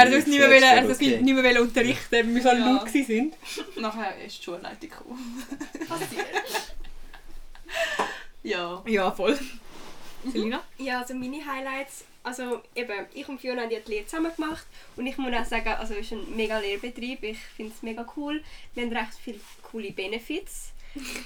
hat 0.00 0.12
uns 0.12 0.26
nicht 0.26 0.38
mehr, 0.38 0.50
wollen, 0.50 0.62
er 0.62 0.76
hat 0.76 0.84
uns 0.86 1.00
nicht 1.00 1.22
mehr 1.24 1.42
wollen 1.44 1.58
unterrichten, 1.58 2.12
weil 2.12 2.34
wir 2.34 2.42
so 2.42 2.48
Ja. 2.48 2.54
laut 2.54 2.84
gewesen 2.86 3.06
sind. 3.06 3.34
Nachher 3.80 4.14
ist 4.24 4.38
die 4.38 4.42
Schulleitung 4.44 4.90
gekommen. 4.90 5.42
ja. 8.42 8.82
Ja, 8.86 9.10
voll. 9.12 9.38
Selina? 10.32 10.62
Ja, 10.78 11.00
also 11.00 11.14
meine 11.14 11.44
Highlights, 11.44 12.04
also 12.22 12.60
eben, 12.74 13.06
ich 13.14 13.28
und 13.28 13.40
Fiona 13.40 13.62
haben 13.62 13.70
die 13.70 13.90
Lehre 13.90 14.06
zusammen 14.06 14.32
gemacht 14.34 14.66
und 14.96 15.06
ich 15.06 15.16
muss 15.18 15.32
auch 15.34 15.44
sagen, 15.44 15.68
also 15.78 15.94
es 15.94 16.00
ist 16.00 16.12
ein 16.12 16.36
mega 16.36 16.58
Lehrbetrieb, 16.58 17.22
ich 17.22 17.38
finde 17.56 17.72
es 17.76 17.82
mega 17.82 18.06
cool. 18.16 18.42
Wir 18.74 18.84
haben 18.84 18.92
recht 18.96 19.14
viele 19.22 19.40
coole 19.62 19.90
Benefits. 19.92 20.70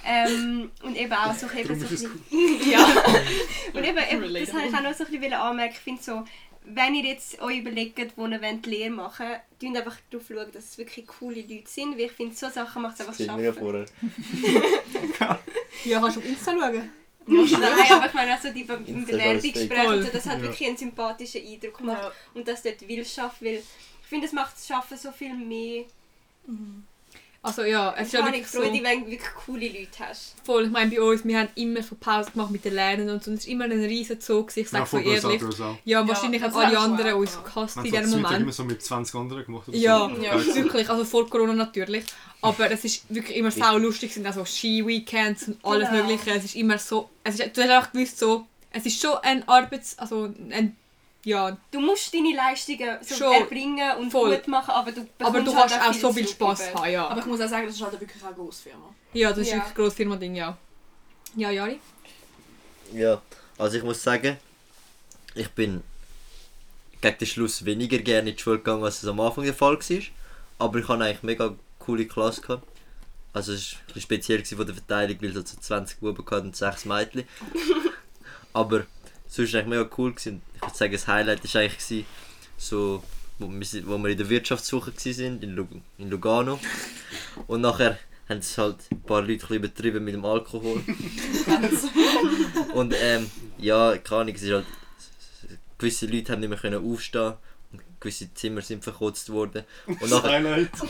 ähm, 0.07 0.71
und 0.83 0.97
eben 0.97 1.13
auch 1.13 1.35
so, 1.35 1.47
eben 1.51 1.79
so 1.79 1.85
ein 1.87 1.91
bisschen- 1.91 2.71
ja. 2.71 2.85
Und 3.75 3.85
eben, 3.85 3.99
eben 4.11 4.35
das 4.47 4.53
habe 4.55 4.67
ich 4.67 4.75
auch 4.75 4.81
noch 4.83 4.95
so 4.95 5.05
ein 5.05 5.11
bisschen 5.11 5.33
anmerken, 5.35 5.75
ich 5.75 5.81
finde 5.81 6.03
so, 6.03 6.25
wenn 6.71 6.95
ihr 6.95 7.05
jetzt 7.05 7.41
euch 7.43 7.59
überlegt, 7.59 8.17
wo 8.17 8.27
ihr 8.27 8.39
die 8.39 8.69
Lehre 8.71 8.91
machen 8.91 9.27
wollt, 9.27 9.41
schaut 9.63 9.77
einfach 9.77 9.97
darauf, 10.11 10.27
schauen, 10.27 10.53
dass 10.53 10.65
es 10.65 10.79
wirklich 10.79 11.07
coole 11.07 11.43
Leute 11.43 11.67
sind, 11.69 11.93
weil 11.99 12.07
ich 12.07 12.13
finde, 12.13 12.35
so 12.35 12.49
Sachen 12.49 12.81
macht 12.83 12.95
es 12.99 13.01
einfach 13.07 13.15
schaffen. 13.27 13.43
vorher. 13.55 13.87
Ja, 15.85 16.01
kannst 16.01 16.17
du 16.17 16.21
auf 16.21 16.27
Insta 16.27 16.53
schauen? 16.53 16.91
Nein, 17.29 17.93
aber 17.93 18.07
ich 18.07 18.15
meine 18.15 18.33
also 18.33 18.53
die 18.53 18.65
Be 18.65 18.75
im 18.75 18.87
Insta 18.87 19.13
Bewerbungsgespräch, 19.13 19.83
Voll. 19.85 19.97
und 19.99 20.03
so, 20.05 20.09
das 20.13 20.27
hat 20.27 20.37
Ja. 20.39 20.43
wirklich 20.43 20.69
einen 20.69 20.77
sympathischen 20.77 21.47
Eindruck 21.47 21.79
gemacht. 21.79 22.03
Ja. 22.03 22.13
Und 22.35 22.49
dass 22.49 22.63
dort 22.63 22.87
will 22.89 23.05
schaffen, 23.05 23.47
weil 23.47 23.55
ich 23.57 24.07
finde, 24.09 24.27
es 24.27 24.33
macht 24.33 24.57
das 24.57 24.67
Schaffen 24.67 24.97
so 24.97 25.13
viel 25.13 25.35
mehr. 25.35 25.85
Also 27.41 27.63
ja, 27.63 27.95
es 27.97 28.09
ist 28.09 28.15
ja 28.15 28.25
wirklich 28.25 28.47
Freude, 28.47 28.77
so. 28.79 28.83
wenn 28.83 29.05
du 29.05 29.11
wirklich 29.13 29.31
coole 29.47 29.69
Leute 29.69 29.99
hast. 30.01 30.35
Voll, 30.45 30.65
ich 30.65 30.71
meine 30.71 30.91
bei 30.91 31.01
uns, 31.01 31.25
wir 31.25 31.39
haben 31.39 31.49
immer 31.55 31.83
so 31.83 31.95
Pause 31.95 32.33
gemacht 32.33 32.51
mit 32.51 32.65
den 32.65 32.75
Lernen 32.75 33.09
und 33.11 33.23
so. 33.23 33.31
es 33.31 33.41
ist 33.41 33.47
immer 33.49 33.65
ein 33.65 33.71
riesen 33.73 34.21
Zug, 34.21 34.51
ich 34.57 34.65
Ja, 34.65 34.71
sage 34.71 34.85
so 34.85 34.91
voll 34.97 35.03
groß 35.05 35.25
ehrlich. 35.25 35.43
auch. 35.45 35.59
Ja, 35.61 36.01
Ja, 36.01 36.09
wahrscheinlich 36.09 36.43
haben 36.43 36.55
alle 36.57 36.79
anderen 36.79 37.13
auch 37.15 37.19
uns 37.19 37.39
gehasst 37.45 37.77
in 37.77 37.83
Man 37.83 37.91
diesem 37.93 38.03
hat 38.05 38.11
so 38.11 38.17
immer 38.19 38.31
Moment. 38.33 38.55
so 38.55 38.65
mit 38.65 38.83
20 38.83 39.15
anderen 39.15 39.45
gemacht. 39.45 39.69
Ja, 39.69 40.11
so. 40.15 40.21
Ja. 40.23 40.55
wirklich, 40.57 40.91
also 40.91 41.05
vor 41.05 41.31
Corona 41.31 41.53
natürlich. 41.55 42.05
Aber 42.43 42.71
es 42.73 42.85
ist 42.85 43.05
wirklich 43.15 43.37
immer 43.37 43.53
sau 43.53 43.79
lustig, 43.79 44.09
es 44.09 44.15
sind 44.17 44.27
also 44.27 44.45
Ski-Weekends 44.45 45.49
und 45.49 45.59
alles 45.65 45.89
Genau. 45.91 46.05
mögliche. 46.07 46.31
Es 46.33 46.45
ist 46.45 46.57
immer 46.57 46.79
so, 46.79 47.09
es 47.25 47.39
ist, 47.39 47.57
du 47.57 47.63
hast 47.63 47.71
auch 47.87 47.93
gewusst 47.93 48.19
so, 48.19 48.47
es 48.73 48.85
ist 48.85 49.01
schon 49.01 49.17
ein 49.23 49.47
Arbeits, 49.49 49.97
also 49.99 50.25
ein, 50.51 50.77
ja, 51.25 51.57
Du 51.71 51.81
musst 51.81 52.13
deine 52.15 52.35
Leistungen 52.35 52.99
so 53.03 53.15
Schon. 53.17 53.33
erbringen 53.33 53.97
und 53.99 54.11
Voll. 54.11 54.37
gut 54.37 54.49
machen, 54.49 54.71
aber 54.71 54.93
du 54.93 55.07
aber 55.19 55.39
du 55.41 55.45
bekommst 55.47 55.75
hast 55.75 55.81
halt 55.81 55.91
auch 55.91 56.01
so 56.01 56.13
viel 56.13 56.29
über. 56.29 56.57
haben, 56.57 56.91
ja. 56.93 57.07
Aber 57.09 57.21
ich 57.21 57.27
muss 57.27 57.41
auch 57.41 57.49
sagen, 57.49 57.67
das 57.67 57.75
ist 57.77 57.83
halt 57.83 58.01
wirklich 58.01 58.23
auch 58.23 58.27
eine 58.29 58.37
Grossfirma. 58.37 58.95
Ja, 59.13 59.31
das 59.31 59.39
ist 59.39 59.49
Ja. 59.49 59.55
wirklich 59.57 59.73
ein 59.73 59.75
grosses 59.77 59.95
Firma-Ding, 59.95 60.35
ja. 60.37 60.57
Ja, 61.37 61.51
Jari? 61.51 61.81
Ja, 62.93 63.21
also 63.59 63.77
ich 63.77 63.83
muss 63.85 64.03
sagen, 64.03 64.39
ich 65.35 65.49
bin 65.51 65.83
gegen 67.01 67.19
den 67.19 67.27
Schluss 67.27 67.65
weniger 67.65 67.99
gerne 67.99 68.31
in 68.31 68.37
die 68.37 68.43
Schule 68.43 68.59
gegangen, 68.59 68.83
als 68.85 69.03
es 69.03 69.09
am 69.09 69.21
Anfang 69.21 69.45
der 69.45 69.55
Fall 69.55 69.79
war. 69.79 69.99
Aber 70.59 70.79
ich 70.79 70.89
hatte 70.89 71.05
eigentlich 71.05 71.23
mega 71.23 71.55
coole 71.79 72.07
Klasse. 72.07 72.41
Gehabt. 72.41 72.67
Also 73.33 73.53
es 73.53 73.75
war 73.75 73.81
ein 73.81 73.87
bisschen 73.95 74.03
speziell 74.03 74.45
von 74.45 74.67
der 74.67 74.75
Verteilung, 74.75 75.17
weil 75.21 75.37
es 75.37 75.51
so 75.51 75.61
20 75.61 76.01
Buben 76.01 76.25
und 76.27 76.57
6 76.57 76.85
Mädchen. 76.87 77.25
Aber 78.53 78.85
sonst 79.29 79.55
eigentlich 79.55 79.67
mega 79.67 79.89
cool. 79.97 80.13
Gewesen. 80.13 80.43
Ich 80.57 80.63
würde 80.63 80.77
sagen, 80.77 80.93
das 80.93 81.07
Highlight 81.07 81.55
war 81.55 81.61
eigentlich 81.61 81.79
gewesen, 81.79 82.07
so, 82.57 83.03
wo 83.39 83.49
wir, 83.49 83.87
wo 83.87 83.99
wir 83.99 84.11
in 84.11 84.19
der 84.19 84.29
Wirtschaftswoche 84.29 84.93
waren, 84.93 85.43
in, 85.43 85.55
Lug 85.55 85.69
in 85.99 86.11
Lugano. 86.11 86.59
Und 87.47 87.61
nachher 87.61 87.99
haben 88.29 88.39
es 88.39 88.59
halt 88.59 88.77
ein 88.91 89.03
paar 89.03 89.23
Leute 89.23 89.47
ein 89.49 89.57
übertrieben 89.57 90.05
mit 90.05 90.15
dem 90.15 90.25
Alkohol. 90.25 90.83
Und 92.75 92.95
ähm, 93.01 93.31
ja, 93.59 93.97
keine 93.99 94.21
Ahnung, 94.23 94.35
es 94.35 94.43
ist 94.43 94.53
halt, 94.53 94.67
gewisse 95.79 96.07
Leute 96.07 96.33
haben 96.33 96.41
nicht 96.41 96.51
mehr 96.51 96.59
können 96.59 96.85
aufstehen 96.85 97.33
und 97.33 97.39
gewisse 98.01 98.33
Zimmer 98.35 98.63
sind 98.63 98.85
verkotzt 98.85 99.31
worden. 99.31 99.65
Und 99.87 100.11
nachher, 100.11 100.31
Highlight. 100.31 100.71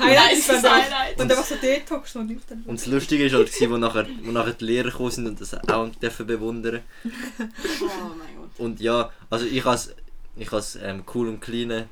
Highlight 0.00 0.38
ist 0.38 0.48
Highlight. 0.50 1.20
Und 1.20 1.30
einfach 1.30 1.44
so 1.44 1.56
dort 1.60 2.06
so 2.06 2.22
nicht. 2.22 2.40
und 2.66 2.78
das 2.78 2.86
Lustige 2.86 3.30
war 3.30 3.38
halt, 3.38 3.52
gewesen, 3.52 3.70
wo, 3.70 3.76
nachher, 3.76 4.06
wo 4.22 4.30
nachher 4.30 4.52
die 4.52 4.64
Lehrer 4.64 4.90
gekommen 4.90 5.10
sind 5.10 5.26
und 5.26 5.40
das 5.40 5.54
auch 5.68 5.88
dürfen 5.88 6.26
bewundern. 6.26 6.82
Oh 7.04 7.10
mein 7.38 8.36
Gott. 8.36 8.50
Und 8.58 8.80
ja, 8.80 9.10
also 9.30 9.46
ich 9.46 9.64
als, 9.64 9.94
ich 10.36 10.52
als 10.52 10.76
ähm, 10.76 11.04
cool 11.14 11.28
und 11.28 11.40
kleiner 11.40 11.86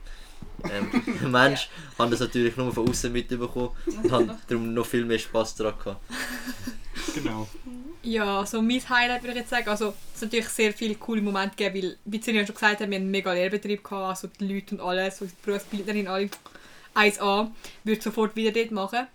ähm, 0.71 1.31
Mensch 1.31 1.69
habe 1.99 2.11
das 2.11 2.21
natürlich 2.21 2.57
nur 2.57 2.73
von 2.73 2.89
außen 2.89 3.13
mitbekommen 3.13 3.71
und 4.03 4.13
habe 4.13 4.39
darum 4.49 4.73
noch 4.75 4.87
viel 4.87 5.05
mehr 5.05 5.19
Spass 5.19 5.55
daran 5.55 5.75
gehabt. 5.79 6.01
Genau. 7.15 7.49
Ja, 8.05 8.45
so 8.45 8.61
mein 8.61 8.81
Highlight 8.89 9.23
würde 9.23 9.35
ich 9.35 9.39
jetzt 9.41 9.51
sagen, 9.51 9.69
also 9.69 9.95
es 10.15 10.23
hat 10.23 10.23
natürlich 10.23 10.49
sehr 10.49 10.73
viele 10.73 10.97
coole 10.97 11.23
Momente 11.23 11.55
gegeben, 11.57 11.83
weil, 11.83 11.99
wie 12.05 12.21
Cindy 12.21 12.41
ja 12.41 12.47
schon 12.47 12.57
gesagt 12.57 12.81
hat, 12.81 12.91
wir 12.91 12.97
haben 12.97 13.03
einen 13.03 13.11
mega 13.13 13.33
Lehrbetrieb 13.33 13.85
gehabt, 13.85 14.09
also 14.09 14.29
die 14.41 14.53
Leute 14.53 14.75
und 14.75 14.81
alles, 14.81 15.19
so 15.19 15.25
die 15.25 15.33
Berufsbildnerin, 15.45 16.09
alle 16.09 16.29
1A, 16.97 17.51
würde 17.85 18.03
sofort 18.03 18.35
wieder 18.35 18.51
dort 18.51 18.73
machen. 18.73 19.07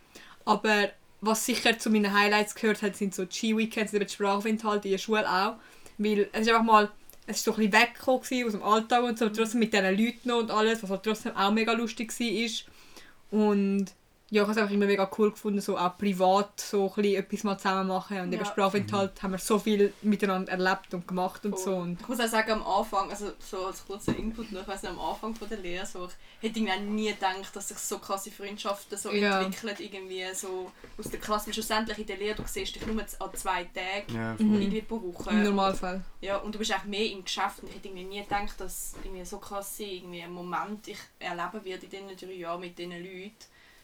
Aber 0.45 0.89
was 1.19 1.45
sicher 1.45 1.77
zu 1.77 1.89
meinen 1.89 2.17
Highlights 2.17 2.55
gehört 2.55 2.81
hat, 2.81 2.95
sind 2.95 3.13
so 3.13 3.25
die 3.25 3.35
Ski-Weekends, 3.35 3.93
eben 3.93 4.07
die 4.07 4.13
Sprachaufenthalte 4.13 4.87
in 4.87 4.93
der 4.93 4.99
Schule 4.99 5.29
auch, 5.29 5.55
weil 5.97 6.29
es 6.31 6.41
ist 6.41 6.49
einfach 6.49 6.63
mal, 6.63 6.89
es 7.25 7.37
ist 7.37 7.43
so 7.43 7.51
ein 7.51 7.57
bisschen 7.57 7.73
weggekommen 7.73 8.45
aus 8.45 8.51
dem 8.53 8.63
Alltag 8.63 9.03
und 9.03 9.19
so, 9.19 9.27
trotzdem 9.27 9.59
mit 9.59 9.73
diesen 9.73 9.97
Leuten 9.97 10.31
und 10.31 10.49
alles, 10.49 10.81
was 10.81 10.89
halt 10.89 11.03
trotzdem 11.03 11.35
auch 11.35 11.51
mega 11.51 11.73
lustig 11.73 12.17
war. 12.17 13.39
Und 13.39 13.87
ja, 14.29 14.41
ich 14.41 14.47
habe 14.47 14.51
es 14.51 14.57
einfach 14.57 14.73
immer 14.73 14.85
mega 14.87 15.09
cool 15.17 15.31
gefunden, 15.31 15.61
so 15.61 15.77
auch 15.77 15.97
privat 15.97 16.59
so 16.59 16.93
ein 16.97 17.05
etwas 17.05 17.43
mal 17.45 17.57
zusammen 17.57 17.87
machen. 17.87 18.19
Und 18.19 18.31
Ja. 18.33 18.37
eben 18.39 18.45
Sprachaufenthalt 18.45 19.23
haben 19.23 19.31
wir 19.31 19.37
so 19.37 19.57
viel 19.57 19.93
miteinander 20.01 20.51
erlebt 20.51 20.93
und 20.93 21.07
gemacht 21.07 21.45
und 21.45 21.57
so. 21.57 21.75
Und 21.77 22.01
Ich 22.01 22.07
muss 22.09 22.19
auch 22.19 22.27
sagen, 22.27 22.51
am 22.51 22.63
Anfang, 22.67 23.09
also 23.09 23.31
so 23.39 23.65
als 23.67 23.85
kurzer 23.85 24.15
Input 24.17 24.51
noch, 24.51 24.61
ich 24.63 24.67
weiss 24.67 24.81
nicht, 24.83 24.91
am 24.91 24.99
Anfang 24.99 25.33
von 25.33 25.47
der 25.47 25.59
Lehre, 25.59 25.85
so, 25.85 26.09
ich 26.41 26.49
hätte 26.49 26.59
irgendwie 26.59 26.73
auch 26.73 26.81
nie 26.81 27.07
gedacht, 27.13 27.55
dass 27.55 27.69
sich 27.69 27.77
so 27.77 27.99
krasse 27.99 28.29
Freundschaften 28.31 28.97
so 28.97 29.11
Ja. 29.11 29.41
entwickeln, 29.43 29.75
irgendwie 29.79 30.25
so 30.33 30.71
aus 30.97 31.09
der 31.09 31.19
Klasse. 31.21 31.47
Weil 31.47 31.53
schlussendlich 31.53 31.97
in 31.99 32.05
der 32.07 32.17
Lehre, 32.17 32.35
du 32.35 32.43
siehst 32.45 32.75
dich 32.75 32.85
nur 32.85 33.01
an 33.01 33.33
zwei 33.33 33.63
Tagen, 33.63 34.13
Ja, 34.13 34.35
Mhm. 34.39 34.61
irgendwie 34.61 34.81
pro 34.81 35.01
Woche. 35.01 35.29
im 35.29 35.43
Normalfall. 35.43 36.03
Ja, 36.19 36.37
und 36.37 36.53
du 36.53 36.59
bist 36.59 36.73
auch 36.73 36.83
mehr 36.83 37.09
im 37.11 37.23
Geschäft 37.23 37.61
und 37.61 37.69
ich 37.69 37.75
hätte 37.75 37.87
irgendwie 37.87 38.03
nie 38.05 38.21
gedacht, 38.23 38.59
dass 38.59 38.95
irgendwie 39.03 39.23
so 39.23 39.37
krasse 39.37 39.83
irgendwie 39.83 40.21
ein 40.21 40.31
Moment 40.33 40.85
ich 40.89 40.97
erleben 41.19 41.63
werde 41.63 41.85
in 41.85 41.89
diesen 41.89 42.17
drei 42.29 42.33
Jahren 42.35 42.59
mit 42.59 42.77
diesen 42.77 42.91
Leuten. 42.91 43.35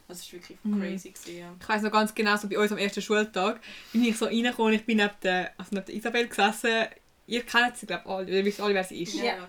Das 0.07 0.25
war 0.25 0.39
wirklich 0.39 0.57
Mhm. 0.63 0.79
crazy. 0.81 1.09
Gewesen, 1.11 1.37
ja. 1.39 1.55
Ich 1.59 1.69
weiss 1.69 1.81
noch 1.81 1.91
ganz 1.91 2.13
genau, 2.13 2.35
so 2.37 2.47
bei 2.47 2.57
uns 2.59 2.71
am 2.71 2.77
ersten 2.77 3.01
Schultag 3.01 3.59
bin 3.91 4.03
ich 4.05 4.17
so 4.17 4.25
reingekommen 4.25 4.73
und 4.73 4.79
ich 4.79 4.85
bin 4.85 4.97
neben 4.97 5.13
der, 5.23 5.51
also 5.57 5.69
neben 5.71 5.85
der 5.85 5.95
Isabel 5.95 6.27
gesessen. 6.27 6.85
Ihr 7.25 7.41
kennt 7.43 7.77
sie, 7.77 7.85
glaube 7.85 8.03
ich, 8.05 8.11
alle. 8.11 8.29
Ihr 8.31 8.45
wisst 8.45 8.59
alle, 8.61 8.73
wer 8.73 8.83
sie 8.83 9.01
ist. 9.01 9.13
Ja. 9.15 9.47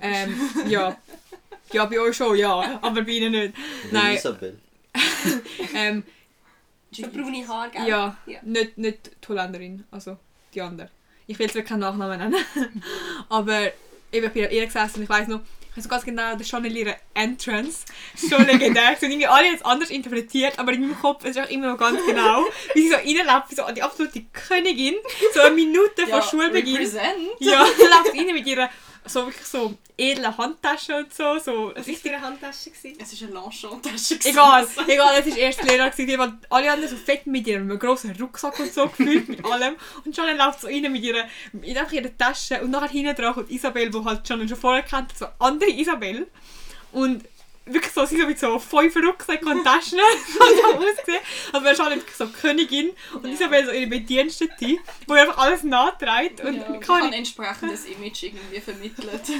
Ähm, 0.00 0.34
ja. 0.68 0.96
Ja, 1.72 1.84
bei 1.86 1.98
euch 2.00 2.16
schon, 2.16 2.36
ja. 2.36 2.78
Aber 2.82 3.02
bei 3.02 3.10
ihnen 3.12 3.32
nicht. 3.32 3.54
Nein. 3.90 4.16
Isabel. 4.16 4.58
Ähm, 5.74 6.02
So 6.92 7.02
braune 7.08 7.46
Haare, 7.48 7.70
gell? 7.70 7.88
ja, 7.88 8.16
Ja. 8.26 8.38
Nicht, 8.42 8.78
nicht 8.78 9.10
die 9.22 9.28
Holländerin, 9.28 9.84
also 9.90 10.16
die 10.54 10.60
andere. 10.60 10.88
Ich 11.26 11.38
will 11.38 11.46
jetzt 11.46 11.54
wirklich 11.54 11.70
keinen 11.70 11.80
Nachnamen 11.80 12.18
nennen. 12.18 12.44
Aber 13.28 13.62
eben, 14.12 14.26
ich 14.26 14.32
bin 14.32 14.44
an 14.44 14.50
ihr 14.52 14.66
gesessen 14.66 14.96
und 14.98 15.02
ich 15.04 15.08
weiss 15.08 15.26
noch, 15.26 15.40
ich 15.74 15.78
weiß 15.78 15.84
noch 15.86 15.90
ganz 15.90 16.04
genau, 16.04 16.36
der 16.36 16.44
Chanel 16.44 16.76
ihre 16.76 16.96
Entrance 17.14 17.84
so 18.14 18.36
legendär. 18.38 18.90
Und 18.90 19.02
irgendwie 19.02 19.26
alle 19.26 19.48
haben 19.48 19.56
es 19.56 19.64
anders 19.64 19.90
interpretiert, 19.90 20.56
aber 20.58 20.72
in 20.72 20.82
meinem 20.82 21.00
Kopf 21.00 21.24
ist 21.24 21.36
es 21.36 21.44
auch 21.44 21.50
immer 21.50 21.72
noch 21.72 21.78
ganz 21.78 21.98
genau, 22.06 22.44
wie 22.74 22.82
sie 22.82 22.90
so 22.90 22.94
reinläuft, 22.94 23.50
wie 23.50 23.54
so 23.56 23.62
die 23.74 23.82
absolute 23.82 24.22
Königin, 24.32 24.94
so 25.34 25.40
eine 25.40 25.54
Minute 25.54 26.06
vor 26.08 26.22
Schulbeginn. 26.22 26.76
Represent. 26.76 27.04
Ja, 27.40 27.58
läuft 27.64 28.16
rein 28.16 28.26
mit 28.26 28.46
ihrer 28.46 28.70
so 29.06 29.26
wirklich 29.26 29.46
so 29.46 29.74
edlen 29.96 30.36
Handtasche 30.36 30.96
und 30.96 31.12
so. 31.12 31.38
so 31.38 31.72
Was 31.74 31.86
war 31.86 32.12
eine 32.12 32.20
Handtasche? 32.20 32.70
gewesen? 32.70 32.98
Es 33.00 33.20
war 33.20 33.28
eine 33.28 33.34
Lanchon-Tasche. 33.34 34.18
gewesen. 34.18 34.28
Egal, 34.30 34.68
egal, 34.88 35.14
es 35.20 35.30
war 35.30 35.36
erst 35.36 35.62
Lehrer, 35.62 35.90
gewesen, 35.90 36.18
weil 36.18 36.32
alle 36.50 36.72
anderen 36.72 36.90
so 36.90 36.96
fett 36.96 37.26
mit 37.26 37.46
ihrem 37.46 37.78
grossen 37.78 38.16
Rucksack 38.18 38.58
und 38.58 38.72
so 38.72 38.86
gefüllt 38.88 39.28
mit 39.28 39.44
allem. 39.44 39.74
Und 40.04 40.16
Janelle 40.16 40.38
läuft 40.38 40.60
so 40.62 40.66
rein 40.66 40.90
mit 40.90 41.02
ihrer, 41.02 41.24
mit 41.52 41.76
einfach 41.76 41.92
ihrer 41.92 42.16
Tasche 42.16 42.62
und 42.62 42.70
nachher 42.70 42.88
hinten 42.88 43.14
dran 43.14 43.34
kommt 43.34 43.50
Isabel, 43.50 43.90
die 43.90 44.04
halt 44.04 44.28
Janelle 44.28 44.48
schon 44.48 44.58
vorher 44.58 44.82
kennt, 44.82 45.16
so 45.16 45.26
andere 45.38 45.70
Isabel. 45.70 46.26
Und 46.92 47.24
wirklich 47.66 47.92
so, 47.92 48.04
sie 48.04 48.20
so 48.20 48.26
mit 48.26 48.38
so 48.38 48.58
fünf 48.58 48.94
Rucksäcken 48.96 49.48
und 49.48 49.64
Taschen 49.64 49.98
so 50.38 50.42
ausgesehen. 50.76 51.20
Also 51.52 51.64
wäre 51.64 51.74
Janelle 51.76 51.96
wirklich 52.00 52.16
so 52.16 52.26
Königin 52.28 52.90
und 53.14 53.26
Ja. 53.26 53.32
Isabel 53.32 53.64
so 53.66 53.70
ihre 53.72 53.86
Bedienstete, 53.86 54.54
die 54.60 54.78
einfach 55.12 55.38
alles 55.38 55.62
nahträgt. 55.62 56.40
Und 56.42 56.56
Ja, 56.56 56.76
kann 56.78 57.02
ein 57.04 57.12
entsprechendes 57.14 57.86
Image 57.86 58.24
irgendwie 58.24 58.60
vermittelt. 58.60 59.22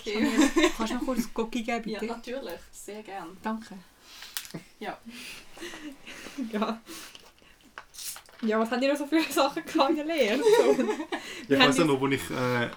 okay. 0.00 0.28
kannst 0.76 0.92
du 0.92 0.96
mir 0.98 1.04
kurz 1.04 1.18
ein 1.20 1.30
Cookie 1.34 1.62
geben, 1.62 1.88
Ja, 1.90 2.00
bitte? 2.00 2.12
natürlich. 2.12 2.60
Sehr 2.72 3.02
gern. 3.02 3.36
Danke. 3.42 3.74
Ja. 4.80 4.98
Ja. 6.52 6.80
Ja, 8.44 8.58
was 8.58 8.70
habt 8.70 8.82
ihr 8.82 8.88
noch 8.90 8.98
so 8.98 9.06
für 9.06 9.22
Sachen 9.32 9.64
Lehre? 10.04 10.38
So. 10.42 10.84
Ich 11.48 11.58
weiß 11.58 11.76
die- 11.76 11.84
noch, 11.84 12.00
wo 12.00 12.08
ich 12.08 12.20
äh, 12.30 12.68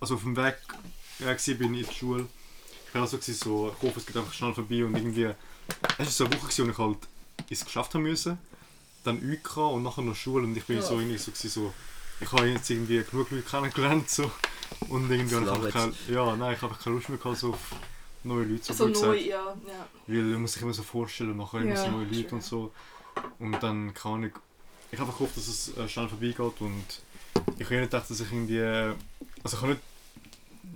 also 0.00 0.14
auf 0.16 0.22
dem 0.22 0.36
Weg 0.36 0.56
äh, 1.20 1.24
war 1.26 1.54
bin 1.58 1.74
in 1.74 1.84
die 1.86 1.94
Schule. 1.94 2.26
Ich 2.94 2.96
war 2.96 3.02
also 3.02 3.18
gewesen, 3.18 3.34
so, 3.42 3.74
ich 3.76 3.82
hoffe, 3.82 3.98
es 3.98 4.06
geht 4.06 4.16
einfach 4.16 4.32
schnell 4.32 4.54
vorbei 4.54 4.84
und 4.84 4.96
irgendwie, 4.96 5.24
es 5.24 5.98
war 5.98 6.06
so 6.06 6.24
eine 6.26 6.34
Woche, 6.34 6.42
gewesen, 6.46 6.66
wo 6.66 6.70
ich 6.70 6.78
halt 6.78 6.98
ins 7.50 7.64
Geschäft 7.64 7.92
haben 7.94 8.08
musste, 8.08 8.38
dann 9.02 9.16
UK 9.18 9.56
und 9.56 9.82
nachher 9.82 10.02
noch 10.02 10.14
Schule 10.14 10.44
und 10.44 10.56
ich 10.56 10.64
bin 10.64 10.76
Ja. 10.76 10.82
so 10.82 11.00
irgendwie 11.00 11.18
so, 11.18 11.32
gewesen, 11.32 11.50
so 11.50 11.74
ich 12.20 12.30
habe 12.30 12.46
jetzt 12.46 12.70
irgendwie 12.70 13.02
genug 13.02 13.30
Leute 13.32 13.42
kennengelernt 13.42 14.08
so 14.08 14.30
und 14.88 15.10
irgendwie 15.10 15.34
habe 15.34 15.44
ich 15.44 15.50
einfach 15.50 15.70
keine, 15.72 15.92
ja, 16.08 16.36
nein, 16.36 16.54
ich 16.54 16.62
habe 16.62 16.70
einfach 16.72 16.84
keine 16.84 16.94
Lust 16.96 17.08
mehr 17.08 17.18
gehabt, 17.18 17.36
so 17.36 17.50
auf 17.50 17.58
neue 18.22 18.44
Leute, 18.44 18.62
so, 18.62 18.72
So 18.74 18.84
blöd 18.84 18.94
neu, 19.02 19.16
gesagt. 19.16 19.26
ja. 19.26 19.56
ja. 19.72 19.86
Weil 20.06 20.22
man 20.22 20.42
muss 20.42 20.52
sich 20.52 20.62
immer 20.62 20.72
so 20.72 20.82
vorstellen, 20.84 21.32
und 21.32 21.38
nachher 21.38 21.62
immer 21.62 21.76
so 21.76 21.90
neue 21.90 22.06
Leute 22.06 22.32
und 22.36 22.44
so. 22.44 22.72
Und 23.40 23.60
dann 23.60 23.92
kann 23.92 24.22
ich. 24.22 24.32
Ich 24.92 24.98
habe 25.00 25.08
einfach 25.08 25.18
gehofft, 25.18 25.36
dass 25.36 25.48
es 25.48 25.76
äh, 25.76 25.88
schnell 25.88 26.08
vorbeigeht 26.08 26.60
und 26.60 26.84
ich 27.58 27.64
habe 27.66 27.74
nicht 27.80 27.90
gedacht, 27.90 28.08
dass 28.08 28.20
ich 28.20 28.30
irgendwie. 28.32 28.58
äh, 28.58 28.94
Also 29.42 29.56
ich 29.56 29.62
habe 29.62 29.72
nicht. 29.72 29.82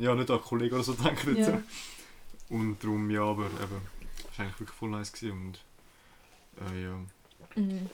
Ja, 0.01 0.15
nicht 0.17 0.31
an 0.31 0.41
Kollegen 0.43 0.75
oder 0.75 0.85
so 0.85 0.93
denken. 1.05 1.37
Ja. 1.37 1.63
Und 2.51 2.83
darum, 2.83 3.11
ja, 3.11 3.23
aber 3.23 3.47
eben. 3.47 3.83
Es 4.31 4.39
war 4.39 4.47
eigentlich 4.47 4.61
wirklich 4.61 4.79
voll 4.79 4.91
nice 4.91 5.13
und. 5.23 5.59
Äh, 6.61 6.83
ja. 6.85 6.99
Mhm. 7.57 7.91